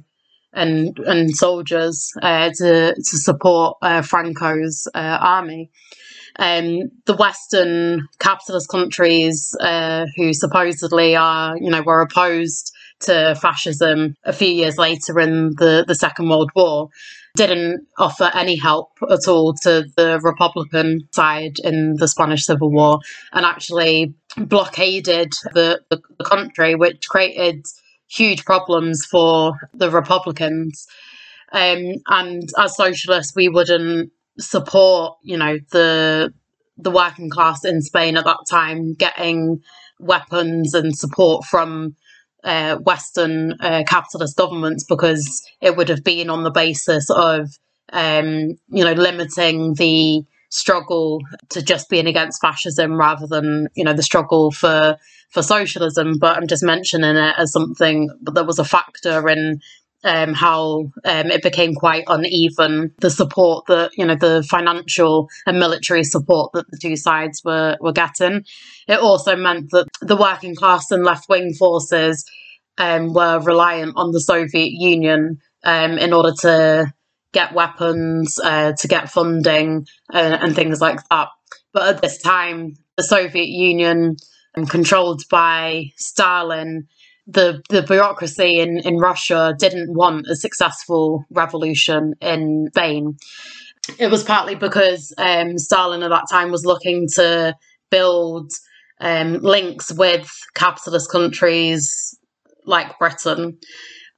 [0.54, 5.72] and and soldiers uh, to to support Franco's army
[6.40, 14.16] um, the Western capitalist countries uh, who supposedly are, you know, were opposed to fascism
[14.24, 16.90] a few years later in the, the Second World War
[17.36, 23.00] didn't offer any help at all to the Republican side in the Spanish Civil War
[23.32, 27.66] and actually blockaded the, the, the country, which created
[28.10, 30.88] huge problems for the Republicans.
[31.52, 36.34] Um, and as socialists, we wouldn't support, you know, the
[36.78, 39.62] the working class in Spain at that time getting
[40.00, 41.96] weapons and support from
[42.44, 47.50] uh, Western uh, capitalist governments because it would have been on the basis of,
[47.92, 51.20] um, you know, limiting the struggle
[51.50, 54.98] to just being against fascism rather than, you know, the struggle for
[55.32, 56.18] for socialism.
[56.20, 59.60] But I'm just mentioning it as something that was a factor in
[60.04, 62.94] um, how um, it became quite uneven.
[63.00, 67.78] The support that you know, the financial and military support that the two sides were
[67.80, 68.46] were getting.
[68.88, 72.26] It also meant that the working class and left wing forces
[72.78, 76.94] um, were reliant on the Soviet Union um, in order to
[77.34, 81.30] get weapons, uh, to get funding, uh, and things like that.
[81.74, 84.16] But at this time, the Soviet Union,
[84.56, 86.88] um, controlled by Stalin,
[87.28, 93.18] the the bureaucracy in, in Russia didn't want a successful revolution in Spain.
[94.00, 97.56] It was partly because um, Stalin at that time was looking to
[97.90, 98.52] build
[99.00, 102.18] um, links with capitalist countries
[102.66, 103.58] like Britain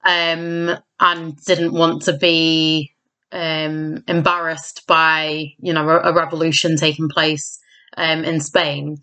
[0.03, 2.93] um, and didn't want to be
[3.31, 7.59] um, embarrassed by you know a, a revolution taking place
[7.97, 8.97] um, in Spain.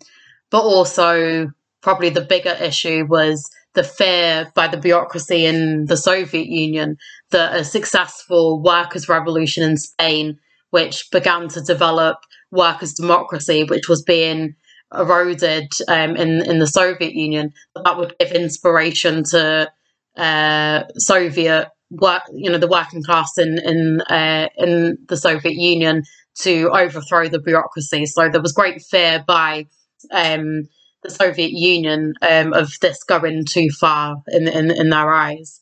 [0.49, 6.47] But also, probably the bigger issue was the fear by the bureaucracy in the Soviet
[6.47, 6.97] Union
[7.29, 10.39] that a successful workers' revolution in Spain,
[10.71, 12.17] which began to develop
[12.49, 14.55] workers' democracy, which was being
[14.91, 19.71] eroded um, in in the Soviet Union, that would give inspiration to
[20.17, 26.01] uh, Soviet work, you know, the working class in in uh, in the Soviet Union
[26.39, 28.07] to overthrow the bureaucracy.
[28.07, 29.67] So there was great fear by
[30.11, 30.63] um,
[31.03, 35.61] the Soviet Union um, of this going too far in in, in their eyes.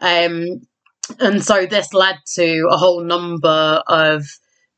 [0.00, 0.62] Um,
[1.18, 4.24] and so this led to a whole number of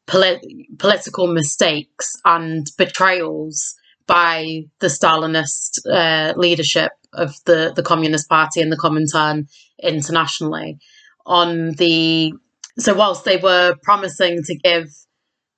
[0.07, 0.47] polit-
[0.79, 3.75] political mistakes and betrayals
[4.07, 9.49] by the Stalinist uh, leadership of the, the Communist Party and the Comintern
[9.83, 10.79] internationally.
[11.27, 12.33] On the
[12.79, 14.87] so whilst they were promising to give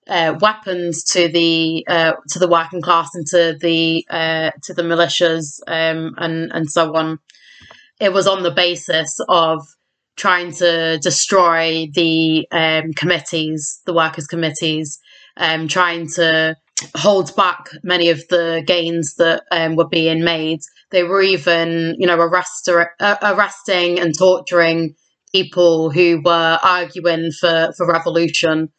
[0.08, 4.82] uh, weapons to the uh, to the working class and to the uh, to the
[4.82, 7.18] militias um, and and so on,
[8.00, 9.66] it was on the basis of
[10.16, 14.98] trying to destroy the um, committees, the workers' committees,
[15.36, 16.56] um, trying to
[16.96, 20.60] hold back many of the gains that um, were being made.
[20.90, 24.94] They were even, you know, arrest, uh, arresting and torturing
[25.32, 28.70] people who were arguing for, for revolution.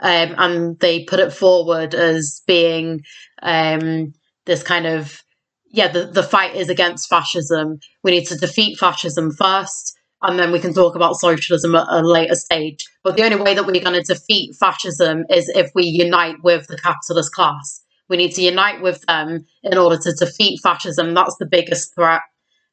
[0.00, 3.02] Um, and they put it forward as being
[3.42, 4.12] um,
[4.46, 5.22] this kind of,
[5.70, 7.80] yeah, the, the fight is against fascism.
[8.04, 12.00] We need to defeat fascism first and then we can talk about socialism at a
[12.00, 12.86] later stage.
[13.04, 16.66] But the only way that we're going to defeat fascism is if we unite with
[16.66, 17.82] the capitalist class.
[18.08, 21.14] We need to unite with them in order to defeat fascism.
[21.14, 22.22] That's the biggest threat.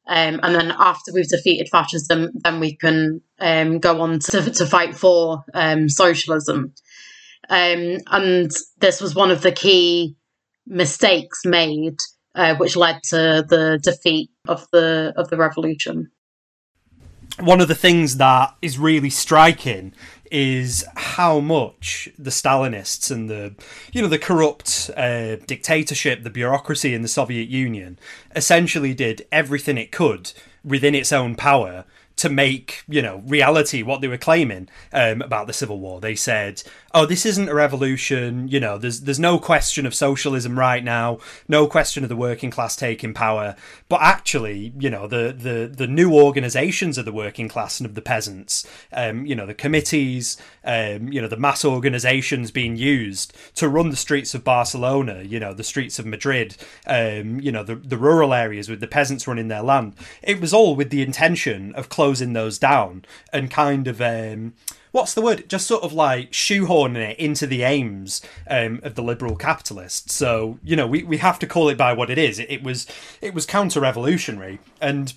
[0.08, 4.66] Um, and then after we've defeated fascism, then we can um, go on to, to
[4.66, 6.72] fight for um, socialism.
[7.48, 10.16] Um, and this was one of the key
[10.66, 11.98] mistakes made,
[12.34, 16.10] uh, which led to the defeat of the of the revolution.
[17.38, 19.92] One of the things that is really striking
[20.30, 23.54] is how much the Stalinists and the
[23.92, 27.98] you know the corrupt uh, dictatorship, the bureaucracy in the Soviet Union
[28.34, 30.32] essentially did everything it could
[30.64, 31.84] within its own power
[32.16, 36.00] to make you know reality what they were claiming um, about the civil war.
[36.00, 36.62] They said,
[36.94, 38.48] "Oh, this isn't a revolution.
[38.48, 42.50] You know, there's there's no question of socialism right now, no question of the working
[42.50, 43.54] class taking power.
[43.88, 47.94] But actually, you know, the the the new organisations of the working class and of
[47.94, 53.36] the peasants, um, you know, the committees, um, you know, the mass organisations being used
[53.56, 56.56] to run the streets of Barcelona, you know, the streets of Madrid,
[56.86, 59.94] um, you know, the the rural areas with the peasants running their land.
[60.22, 64.54] It was all with the intention of closing those down and kind of um,
[64.92, 65.48] what's the word?
[65.48, 70.14] Just sort of like shoehorning it into the aims um, of the liberal capitalists.
[70.14, 72.38] So you know, we, we have to call it by what it is.
[72.38, 72.86] It, it was
[73.20, 75.14] it was counter revolutionary and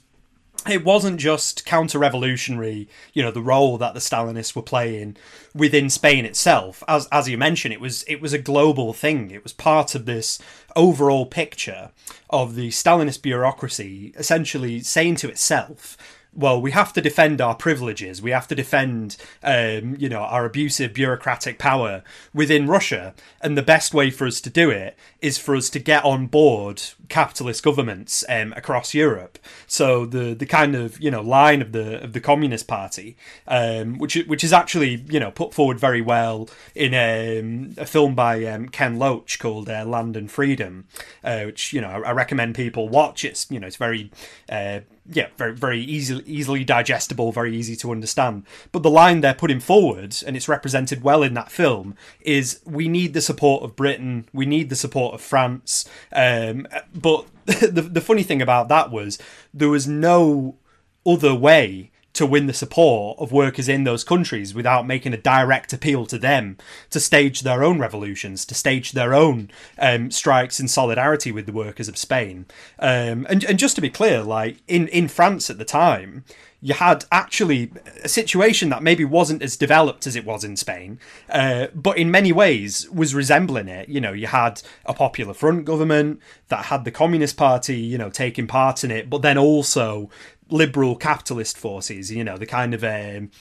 [0.68, 5.16] it wasn't just counter-revolutionary, you know, the role that the Stalinists were playing
[5.56, 6.84] within Spain itself.
[6.88, 9.32] As as you mentioned, it was it was a global thing.
[9.32, 10.40] It was part of this
[10.76, 11.92] overall picture
[12.30, 15.98] of the Stalinist bureaucracy essentially saying to itself,
[16.34, 18.22] well, we have to defend our privileges.
[18.22, 22.04] We have to defend, um, you know, our abusive bureaucratic power
[22.34, 23.16] within Russia.
[23.42, 26.28] And the best way for us to do it is for us to get on
[26.28, 29.40] board capitalist governments um, across Europe.
[29.66, 33.18] So the the kind of you know line of the of the Communist Party,
[33.48, 38.14] um, which which is actually you know put forward very well in um, a film
[38.14, 40.86] by um, Ken Loach called uh, Land and Freedom,
[41.24, 43.26] uh, which you know I, I, recommend people watch.
[43.26, 44.12] It's you know it's very
[44.50, 48.44] uh, yeah, very very easily easily digestible, very easy to understand.
[48.72, 52.88] But the line they're putting forward, and it's represented well in that film, is we
[52.88, 55.86] need the support of Britain, we need the support of France.
[56.14, 59.18] Um, but the the funny thing about that was
[59.54, 60.58] there was no
[61.06, 65.72] other way to win the support of workers in those countries without making a direct
[65.72, 66.58] appeal to them
[66.90, 71.54] to stage their own revolutions, to stage their own um, strikes in solidarity with the
[71.54, 72.46] workers of Spain.
[72.78, 76.26] Um, and, and just to be clear, like in, in France at the time,
[76.62, 77.72] you had actually
[78.04, 81.00] a situation that maybe wasn't as developed as it was in Spain,
[81.30, 83.88] uh, but in many ways was resembling it.
[83.88, 88.10] You know, you had a Popular Front government that had the Communist Party, you know,
[88.10, 90.10] taking part in it, but then also
[90.50, 92.12] liberal capitalist forces.
[92.12, 93.32] You know, the kind of um,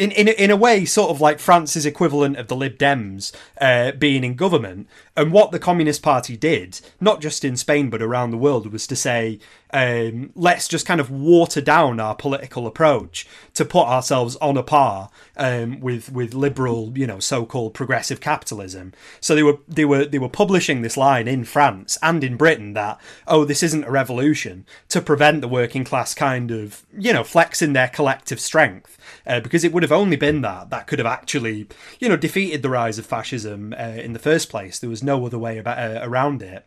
[0.00, 3.92] in in in a way, sort of like France's equivalent of the Lib Dems uh,
[3.92, 4.88] being in government.
[5.14, 8.86] And what the Communist Party did, not just in Spain but around the world, was
[8.86, 9.38] to say,
[9.72, 14.62] um, let's just kind of water down our political approach to put ourselves on a
[14.62, 18.94] par um, with with liberal, you know, so-called progressive capitalism.
[19.20, 22.72] So they were they were they were publishing this line in France and in Britain
[22.72, 27.22] that oh, this isn't a revolution to prevent the working class kind of you know
[27.22, 28.96] flexing their collective strength
[29.26, 31.66] uh, because it would have only been that that could have actually
[31.98, 34.78] you know defeated the rise of fascism uh, in the first place.
[34.78, 36.66] There was no other way about, uh, around it.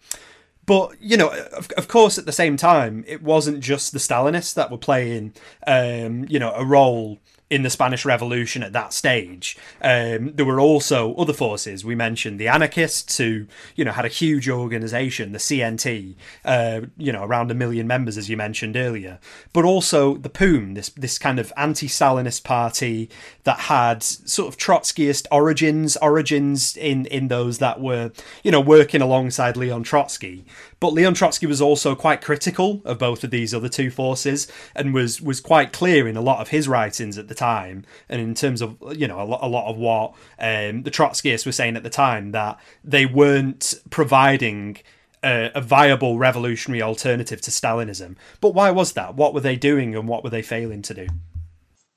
[0.66, 4.54] But you know, of, of course, at the same time, it wasn't just the Stalinists
[4.54, 5.34] that were playing,
[5.68, 7.20] um, you know, a role
[7.54, 9.56] in the Spanish Revolution at that stage.
[9.80, 11.86] Um, there were also other forces.
[11.86, 13.46] We mentioned the anarchists, who
[13.76, 18.18] you know had a huge organisation, the CNT, uh, you know around a million members,
[18.18, 19.20] as you mentioned earlier.
[19.54, 23.08] But also the POUM, this this kind of anti-Stalinist party
[23.44, 28.12] that had sort of Trotskyist origins, origins in in those that were
[28.44, 30.44] you know working alongside Leon Trotsky.
[30.84, 34.94] But Leon Trotsky was also quite critical of both of these other two forces, and
[34.94, 38.34] was was quite clear in a lot of his writings at the time and in
[38.34, 41.78] terms of you know a lot, a lot of what um, the Trotskyists were saying
[41.78, 44.76] at the time that they weren't providing
[45.24, 48.18] a, a, viable revolutionary alternative to Stalinism.
[48.42, 49.16] But why was that?
[49.16, 51.08] What were they doing, and what were they failing to do?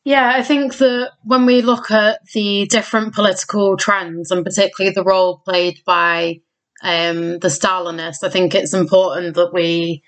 [0.04, 5.02] Yeah, I think that when we look at the different political trends, and particularly the
[5.02, 6.42] role played by
[6.82, 10.02] um, the Stalinists, I think it's important that we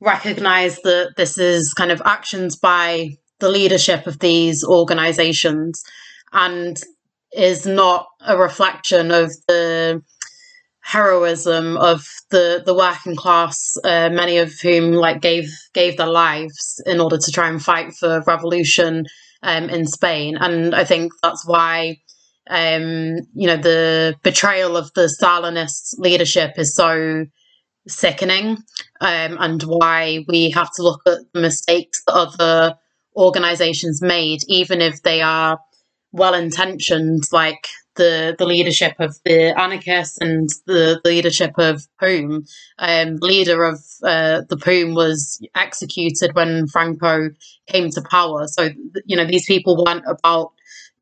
[0.00, 5.82] recognize that this is kind of actions by the leadership of these organizations
[6.32, 6.80] and
[7.32, 10.02] is not a reflection of the
[10.82, 16.82] heroism of the the working class, uh, many of whom like gave gave their lives
[16.86, 19.04] in order to try and fight for revolution
[19.42, 21.98] um, in Spain, and I think that's why
[22.50, 27.26] um, you know the betrayal of the Stalinist leadership is so
[27.88, 28.58] sickening,
[29.00, 32.76] um, and why we have to look at the mistakes that other
[33.16, 35.58] organizations made, even if they are
[36.12, 42.44] well intentioned, like the the leadership of the anarchists and the, the leadership of POUM.
[42.78, 47.30] Um, leader of uh, the POUM was executed when Franco
[47.68, 48.46] came to power.
[48.48, 48.70] So
[49.04, 50.52] you know these people weren't about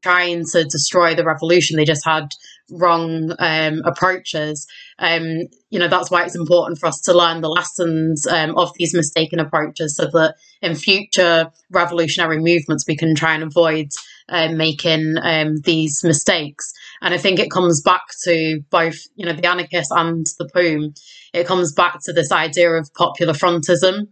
[0.03, 1.77] trying to destroy the revolution.
[1.77, 2.29] They just had
[2.71, 4.67] wrong um, approaches.
[4.99, 8.73] Um, you know, that's why it's important for us to learn the lessons um, of
[8.77, 13.89] these mistaken approaches so that in future revolutionary movements we can try and avoid
[14.29, 16.73] uh, making um, these mistakes.
[17.01, 20.95] And I think it comes back to both, you know, the anarchists and the POUM.
[21.33, 24.09] It comes back to this idea of popular frontism.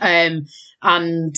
[0.00, 0.46] Um,
[0.82, 1.36] and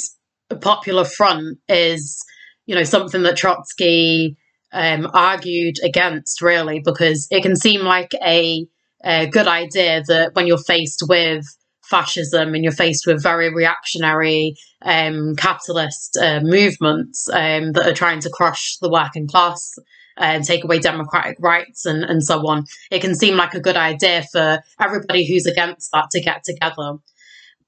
[0.50, 2.24] a popular front is,
[2.66, 4.36] you know, something that Trotsky
[4.72, 8.66] um, argued against, really, because it can seem like a,
[9.04, 11.44] a good idea that when you're faced with
[11.84, 18.20] fascism and you're faced with very reactionary um, capitalist uh, movements um, that are trying
[18.20, 19.78] to crush the working class
[20.18, 23.76] and take away democratic rights and, and so on, it can seem like a good
[23.76, 26.94] idea for everybody who's against that to get together.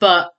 [0.01, 0.33] But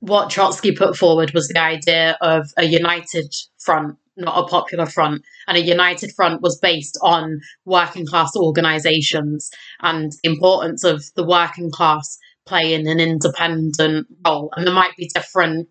[0.00, 5.22] what Trotsky put forward was the idea of a united front, not a popular front.
[5.46, 11.24] And a united front was based on working class organizations and the importance of the
[11.24, 14.50] working class playing an independent role.
[14.56, 15.68] And there might be different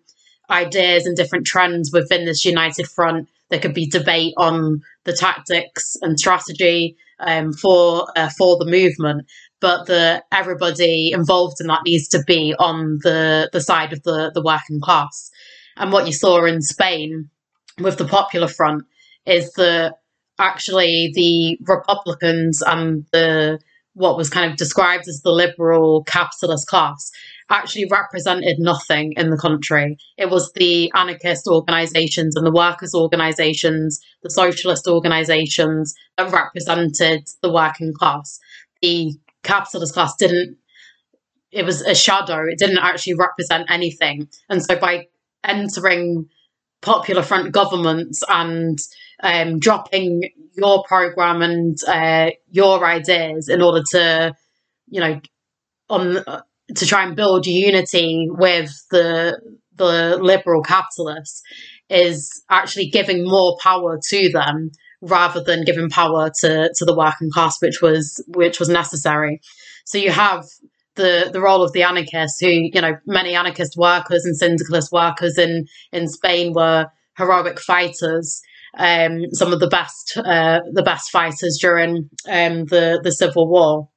[0.48, 3.28] ideas and different trends within this united front.
[3.50, 9.26] There could be debate on the tactics and strategy um, for uh, for the movement,
[9.60, 14.30] but the everybody involved in that needs to be on the the side of the
[14.34, 15.30] the working class.
[15.76, 17.30] And what you saw in Spain
[17.78, 18.84] with the Popular Front
[19.26, 19.94] is that
[20.38, 23.58] actually the Republicans and the
[23.94, 27.10] what was kind of described as the liberal capitalist class
[27.50, 29.96] actually represented nothing in the country.
[30.16, 37.52] It was the anarchist organizations and the workers' organizations, the socialist organizations that represented the
[37.52, 38.38] working class.
[38.80, 40.56] The capitalist class didn't,
[41.50, 44.28] it was a shadow, it didn't actually represent anything.
[44.48, 45.06] And so by
[45.44, 46.28] entering
[46.82, 48.78] Popular Front governments and
[49.22, 54.34] um, dropping your program and uh, your ideas in order to,
[54.88, 55.20] you know,
[55.90, 56.42] on uh,
[56.76, 59.38] to try and build unity with the
[59.76, 61.42] the liberal capitalists
[61.88, 64.70] is actually giving more power to them
[65.00, 69.40] rather than giving power to, to the working class, which was which was necessary.
[69.84, 70.44] So you have
[70.96, 75.38] the the role of the anarchists, who you know many anarchist workers and syndicalist workers
[75.38, 76.86] in in Spain were
[77.16, 78.42] heroic fighters.
[78.78, 83.88] Um, some of the best uh, the best fighters during um, the the Civil War,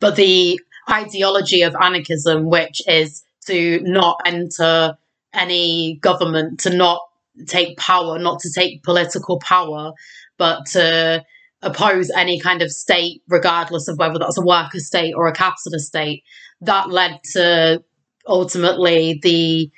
[0.00, 0.60] but the
[0.90, 4.96] ideology of anarchism, which is to not enter
[5.32, 7.00] any government, to not
[7.46, 9.92] take power, not to take political power,
[10.38, 11.24] but to
[11.62, 15.86] oppose any kind of state, regardless of whether that's a worker state or a capitalist
[15.86, 16.22] state.
[16.60, 17.82] That led to
[18.26, 19.70] ultimately the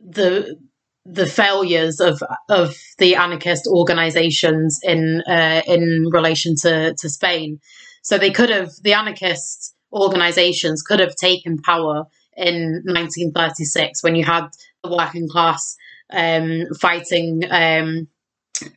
[0.00, 0.56] the
[1.04, 7.58] the failures of of the anarchist organizations in uh, in relation to to Spain.
[8.02, 12.04] So they could have the anarchist organizations could have taken power
[12.36, 14.46] in 1936 when you had
[14.84, 15.76] the working class
[16.12, 17.42] um, fighting.
[17.50, 18.08] Um,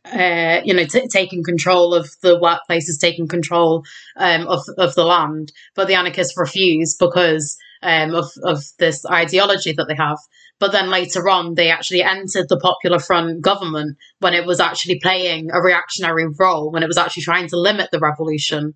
[0.04, 3.82] uh, you know, t- taking control of the workplaces, taking control
[4.16, 9.72] um, of of the land, but the anarchists refuse because um, of of this ideology
[9.72, 10.18] that they have.
[10.60, 15.00] But then later on, they actually entered the Popular Front government when it was actually
[15.00, 18.74] playing a reactionary role, when it was actually trying to limit the revolution.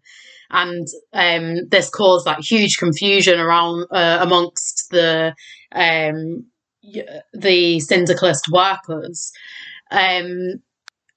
[0.50, 5.34] And um, this caused like huge confusion around uh, amongst the
[5.72, 6.46] um,
[7.32, 9.32] the syndicalist workers.
[9.90, 10.62] Um,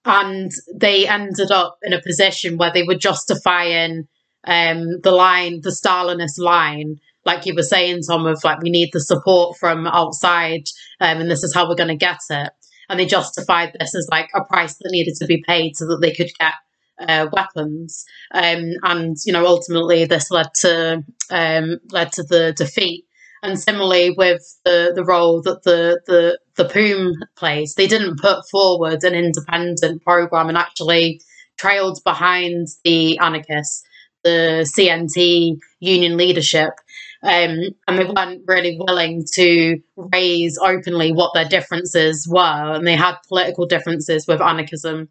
[0.06, 4.08] and they ended up in a position where they were justifying
[4.46, 8.90] um, the line, the Stalinist line, like you were saying, Tom, of like we need
[8.94, 10.64] the support from outside,
[11.00, 12.52] um, and this is how we're going to get it.
[12.90, 16.00] And they justified this as like a price that needed to be paid so that
[16.02, 16.54] they could get
[17.00, 18.04] uh, weapons.
[18.34, 23.06] Um, and you know, ultimately, this led to um, led to the defeat.
[23.42, 28.44] And similarly with the, the role that the, the the POUM plays, they didn't put
[28.52, 31.22] forward an independent program and actually
[31.58, 33.84] trailed behind the anarchists,
[34.24, 36.72] the CNT union leadership,
[37.24, 42.96] um, and they weren't really willing to raise openly what their differences were, and they
[42.96, 45.10] had political differences with anarchism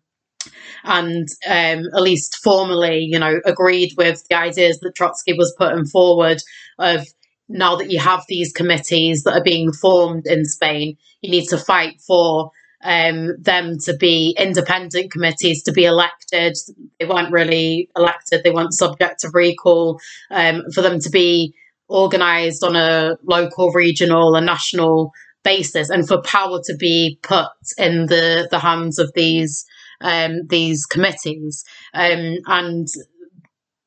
[0.84, 5.84] and um, at least formally, you know, agreed with the ideas that Trotsky was putting
[5.86, 6.38] forward
[6.78, 7.06] of
[7.48, 11.58] now that you have these committees that are being formed in Spain, you need to
[11.58, 12.50] fight for
[12.84, 16.56] um, them to be independent committees to be elected.
[16.98, 20.00] They weren't really elected, they weren't subject to recall.
[20.30, 21.54] Um, for them to be
[21.90, 28.06] organised on a local, regional, and national basis, and for power to be put in
[28.06, 29.64] the, the hands of these
[30.00, 31.64] um, these committees.
[31.94, 32.86] Um, and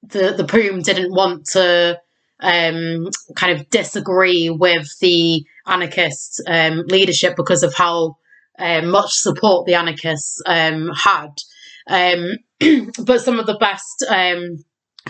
[0.04, 2.00] the the POUM didn't want to
[2.42, 8.18] um, kind of disagree with the anarchist um, leadership because of how
[8.60, 11.32] uh, much support the anarchists um, had.
[11.88, 12.38] Um,
[13.06, 14.64] but some of the best um,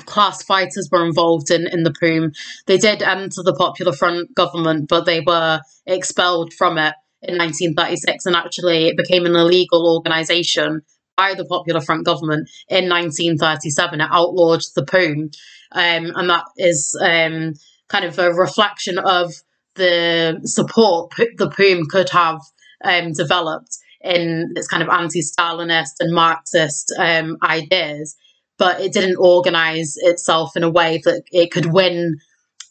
[0.05, 2.31] class fighters were involved in, in the POUM.
[2.65, 8.25] They did enter the Popular Front government, but they were expelled from it in 1936,
[8.25, 10.81] and actually it became an illegal organisation
[11.17, 14.01] by the Popular Front government in 1937.
[14.01, 15.31] It outlawed the POUM,
[15.71, 17.53] um, and that is um,
[17.89, 19.33] kind of a reflection of
[19.75, 22.41] the support the POUM could have
[22.83, 28.15] um, developed in its kind of anti-Stalinist and Marxist um, ideas,
[28.57, 32.17] but it didn't organize itself in a way that it could win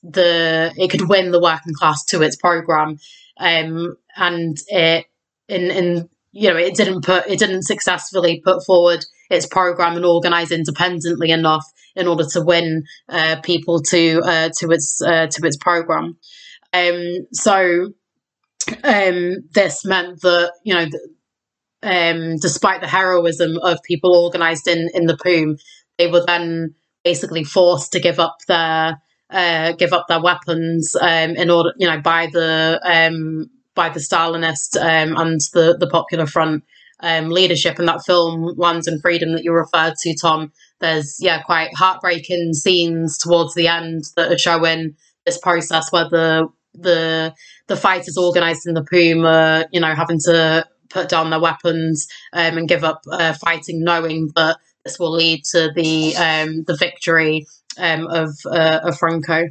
[0.02, 2.98] the it could win the working class to its program,
[3.38, 5.06] um, and it
[5.48, 10.04] in in you know it didn't put it didn't successfully put forward its program and
[10.04, 11.64] organize independently enough
[11.96, 16.16] in order to win uh, people to uh, to its uh, to its program.
[16.72, 17.92] Um, so
[18.84, 20.86] um, this meant that you know,
[21.82, 25.56] um, despite the heroism of people organized in in the POUM,
[25.98, 26.74] they were then
[27.04, 29.00] basically forced to give up their
[29.30, 34.00] uh, give up their weapons um, in order, you know, by the um, by the
[34.00, 36.64] Stalinist um, and the the Popular Front
[37.00, 37.78] um, leadership.
[37.78, 42.54] And that film, Lands and Freedom, that you referred to, Tom, there's yeah quite heartbreaking
[42.54, 47.34] scenes towards the end that are showing this process where the the
[47.66, 52.58] the fighters organised in the POUM, you know having to put down their weapons um,
[52.58, 57.46] and give up uh, fighting, knowing that this will lead to the um, the victory
[57.78, 59.48] um, of uh, of Franco.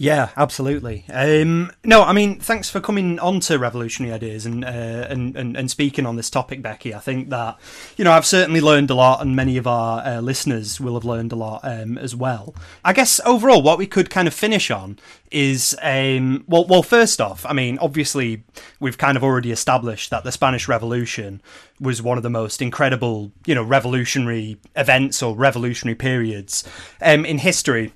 [0.00, 1.04] Yeah, absolutely.
[1.12, 4.68] Um, no, I mean, thanks for coming on to Revolutionary Ideas and, uh,
[5.10, 6.94] and, and and speaking on this topic, Becky.
[6.94, 7.58] I think that
[7.98, 11.04] you know I've certainly learned a lot, and many of our uh, listeners will have
[11.04, 12.54] learned a lot um, as well.
[12.82, 14.98] I guess overall, what we could kind of finish on
[15.30, 18.42] is um, well, well, first off, I mean, obviously
[18.80, 21.42] we've kind of already established that the Spanish Revolution
[21.78, 26.64] was one of the most incredible, you know, revolutionary events or revolutionary periods
[27.02, 27.92] um, in history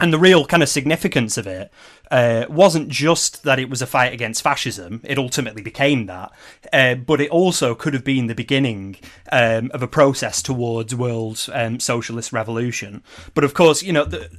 [0.00, 1.72] and the real kind of significance of it
[2.10, 6.32] uh, wasn't just that it was a fight against fascism, it ultimately became that,
[6.72, 8.96] uh, but it also could have been the beginning
[9.30, 13.02] um, of a process towards world um, socialist revolution.
[13.34, 14.30] But of course, you know, the,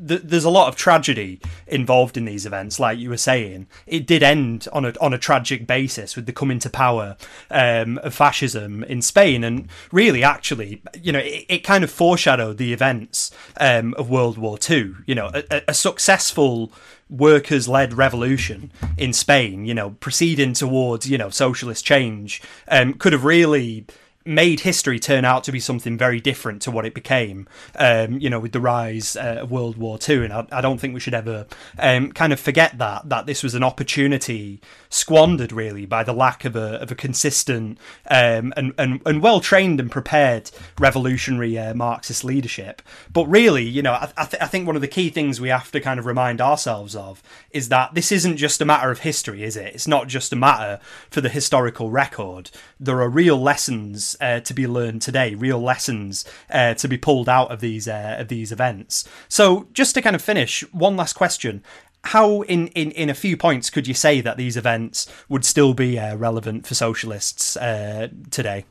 [0.00, 3.66] there's a lot of tragedy involved in these events, like you were saying.
[3.86, 7.16] It did end on a on a tragic basis with the coming to power
[7.50, 12.56] um, of fascism in Spain, and really, actually, you know, it, it kind of foreshadowed
[12.56, 14.96] the events um, of World War Two.
[15.06, 16.72] You know, a, a successful
[17.10, 23.12] workers led revolution in Spain, you know, proceeding towards, you know, socialist change, um, could
[23.12, 23.84] have really
[24.24, 28.28] made history turn out to be something very different to what it became, um, you
[28.28, 30.24] know, with the rise uh, of World War II.
[30.24, 31.46] And I, I, don't think we should ever
[31.78, 34.60] um, kind of forget that, that this was an opportunity
[34.90, 37.78] squandered really by the lack of a, of a consistent
[38.10, 42.82] um, and, and, and well trained and prepared revolutionary uh, Marxist leadership.
[43.10, 45.72] But really, you know, I, th- I think one of the key things we have
[45.72, 49.44] to kind of remind ourselves of is that this isn't just a matter of history,
[49.44, 49.74] is it?
[49.74, 52.50] It's not just a matter for the historical record.
[52.78, 57.28] There are real lessons uh, to be learned today, real lessons uh, to be pulled
[57.28, 59.08] out of these uh, of these events.
[59.28, 61.62] So, just to kind of finish, one last question:
[62.04, 65.74] how in, in, in a few points could you say that these events would still
[65.74, 68.64] be uh, relevant for socialists uh, today?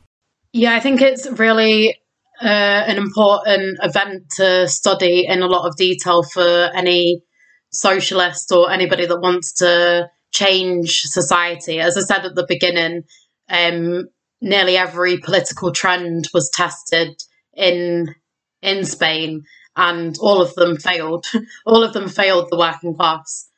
[0.52, 1.96] Yeah, I think it's really
[2.42, 7.22] uh, an important event to study in a lot of detail for any
[7.70, 11.78] socialist or anybody that wants to change society.
[11.78, 13.02] As I said at the beginning,
[13.48, 14.08] um,
[14.40, 17.22] nearly every political trend was tested
[17.54, 18.14] in
[18.62, 19.42] in Spain,
[19.76, 21.26] and all of them failed.
[21.66, 23.48] all of them failed the working class,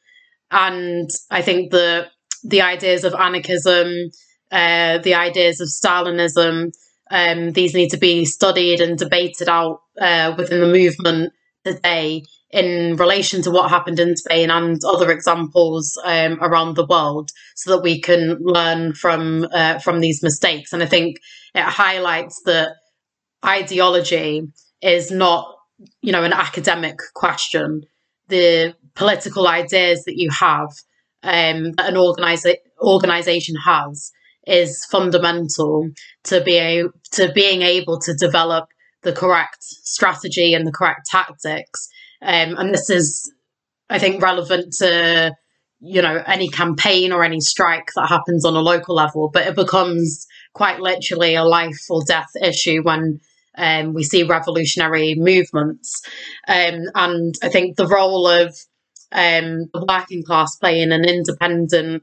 [0.50, 2.08] and I think the
[2.44, 4.10] the ideas of anarchism,
[4.50, 6.72] uh, the ideas of Stalinism,
[7.10, 11.32] um, these need to be studied and debated out uh, within the movement
[11.64, 17.30] today in relation to what happened in Spain and other examples um, around the world,
[17.56, 20.72] so that we can learn from uh, from these mistakes.
[20.72, 21.16] And I think
[21.54, 22.76] it highlights that
[23.44, 24.42] ideology
[24.82, 25.54] is not,
[26.00, 27.82] you know, an academic question.
[28.28, 30.68] The political ideas that you have,
[31.22, 34.12] um, that an organiza- organization has,
[34.46, 35.88] is fundamental
[36.24, 38.66] to be a, to being able to develop
[39.02, 41.88] the correct strategy and the correct tactics.
[42.22, 43.32] Um, and this is,
[43.90, 45.34] I think, relevant to
[45.84, 49.56] you know any campaign or any strike that happens on a local level, but it
[49.56, 53.20] becomes quite literally a life or death issue when
[53.58, 56.02] um, we see revolutionary movements.
[56.46, 58.56] Um, and I think the role of
[59.10, 62.02] um, the working class playing an independent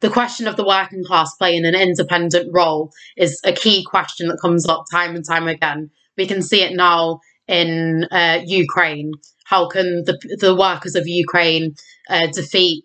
[0.00, 4.40] the question of the working class playing an independent role is a key question that
[4.40, 5.90] comes up time and time again.
[6.16, 9.12] We can see it now in uh, Ukraine.
[9.44, 11.76] How can the the workers of Ukraine
[12.10, 12.84] uh, defeat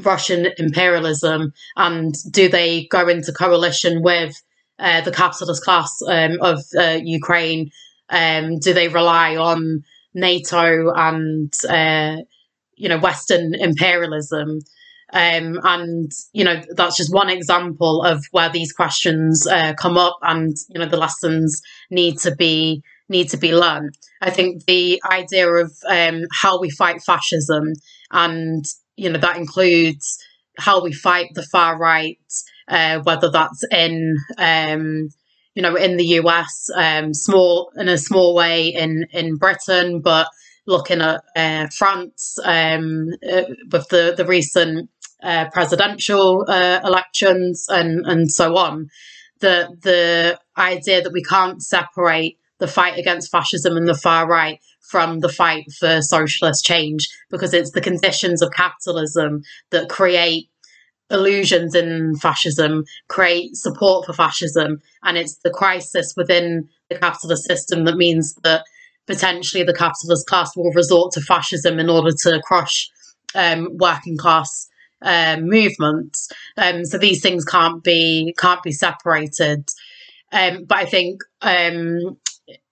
[0.00, 4.40] Russian imperialism, and do they go into coalition with
[4.78, 7.70] uh, the capitalist class um, of uh, Ukraine?
[8.10, 9.82] Um, do they rely on
[10.14, 12.22] NATO and uh,
[12.76, 14.60] you know Western imperialism?
[15.10, 20.18] Um, and you know that's just one example of where these questions uh, come up,
[20.22, 23.96] and you know the lessons need to be need to be learned.
[24.20, 27.72] I think the idea of um, how we fight fascism,
[28.10, 28.64] and
[28.96, 30.18] you know that includes
[30.58, 32.18] how we fight the far right,
[32.68, 35.08] uh, whether that's in um,
[35.54, 40.28] you know in the US, um, small in a small way in in Britain, but
[40.66, 43.42] looking at uh, France um, uh,
[43.72, 44.90] with the the recent
[45.22, 48.88] uh, presidential uh, elections and and so on.
[49.40, 54.60] The the idea that we can't separate the fight against fascism and the far right
[54.80, 60.48] from the fight for socialist change because it's the conditions of capitalism that create
[61.10, 67.84] illusions in fascism, create support for fascism, and it's the crisis within the capitalist system
[67.84, 68.64] that means that
[69.06, 72.90] potentially the capitalist class will resort to fascism in order to crush
[73.34, 74.68] um, working class
[75.02, 76.28] um, movements.
[76.56, 79.68] Um, so these things can't be can't be separated.
[80.30, 82.18] Um, but I think um,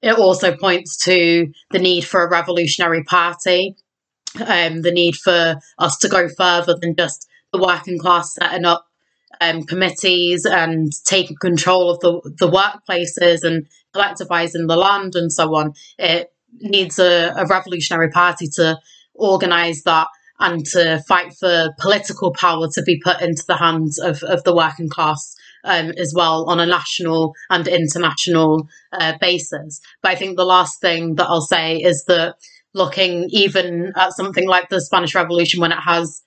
[0.03, 3.77] it also points to the need for a revolutionary party,
[4.45, 8.87] um, the need for us to go further than just the working class setting up
[9.41, 15.55] um, committees and taking control of the, the workplaces and collectivizing the land and so
[15.55, 15.73] on.
[15.99, 18.79] It needs a, a revolutionary party to
[19.15, 20.09] organize that
[20.39, 24.55] and to fight for political power to be put into the hands of, of the
[24.55, 25.35] working class
[25.67, 29.81] um, as well on a national and international uh, basis.
[30.03, 32.37] But I think the last thing that I'll say is that
[32.73, 36.23] looking even at something like the Spanish Revolution when it has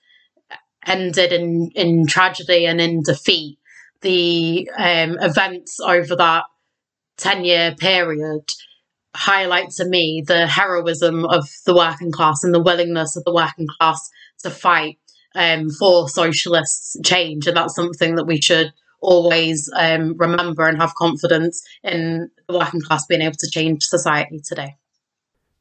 [0.86, 3.58] ended in, in tragedy and in defeat,
[4.02, 6.44] the um, events over that
[7.18, 8.42] 10 year period
[9.14, 13.66] highlight to me the heroism of the working class and the willingness of the working
[13.78, 14.08] class
[14.42, 14.98] to fight
[15.34, 17.46] um, for socialist change.
[17.46, 22.80] And that's something that we should always um, remember and have confidence in the working
[22.80, 24.76] class being able to change society today.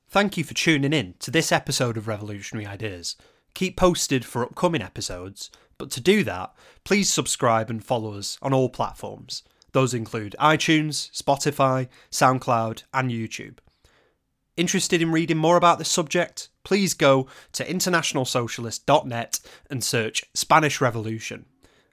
[0.09, 3.15] Thank you for tuning in to this episode of Revolutionary Ideas.
[3.53, 8.53] Keep posted for upcoming episodes, but to do that, please subscribe and follow us on
[8.53, 9.43] all platforms.
[9.71, 13.59] Those include iTunes, Spotify, SoundCloud, and YouTube.
[14.57, 16.49] Interested in reading more about this subject?
[16.63, 21.45] Please go to internationalsocialist.net and search Spanish Revolution.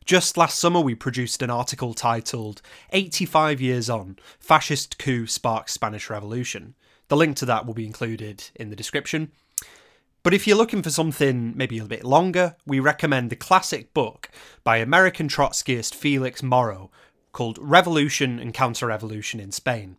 [0.06, 6.08] Just last summer, we produced an article titled 85 Years On Fascist Coup Sparks Spanish
[6.08, 6.76] Revolution.
[7.08, 9.32] The link to that will be included in the description.
[10.22, 14.30] But if you're looking for something maybe a bit longer, we recommend the classic book
[14.62, 16.92] by American Trotskyist Felix Morrow
[17.32, 19.96] called Revolution and Counter Revolution in Spain.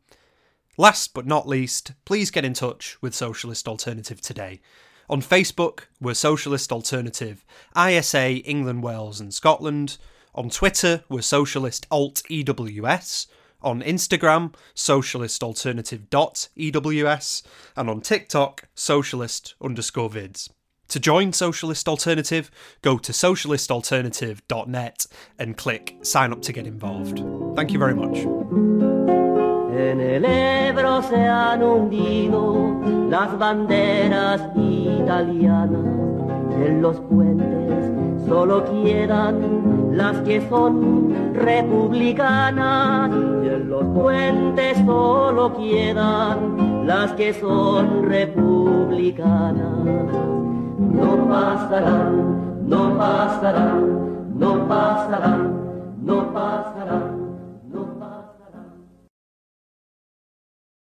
[0.78, 4.62] Last but not least, please get in touch with Socialist Alternative today.
[5.10, 7.46] On Facebook, we're Socialist Alternative,
[7.78, 9.98] ISA, England, Wales, and Scotland.
[10.36, 13.28] On Twitter, we're Socialist Alt EWS.
[13.62, 17.44] On Instagram, Socialist Alternative dot EWS.
[17.78, 20.50] And on TikTok, Socialist underscore vids.
[20.90, 22.52] To join Socialist Alternative,
[22.82, 25.06] go to socialistalternative.net
[25.40, 27.24] and click sign up to get involved.
[27.56, 28.77] Thank you very much.
[29.78, 35.86] En el Ebro se han hundido las banderas italianas.
[36.66, 37.92] En los puentes
[38.28, 43.12] solo quedan las que son republicanas.
[43.44, 49.86] Y en los puentes solo quedan las que son republicanas.
[50.80, 55.54] No pasarán, no pasarán, no pasarán,
[56.02, 57.17] no pasarán.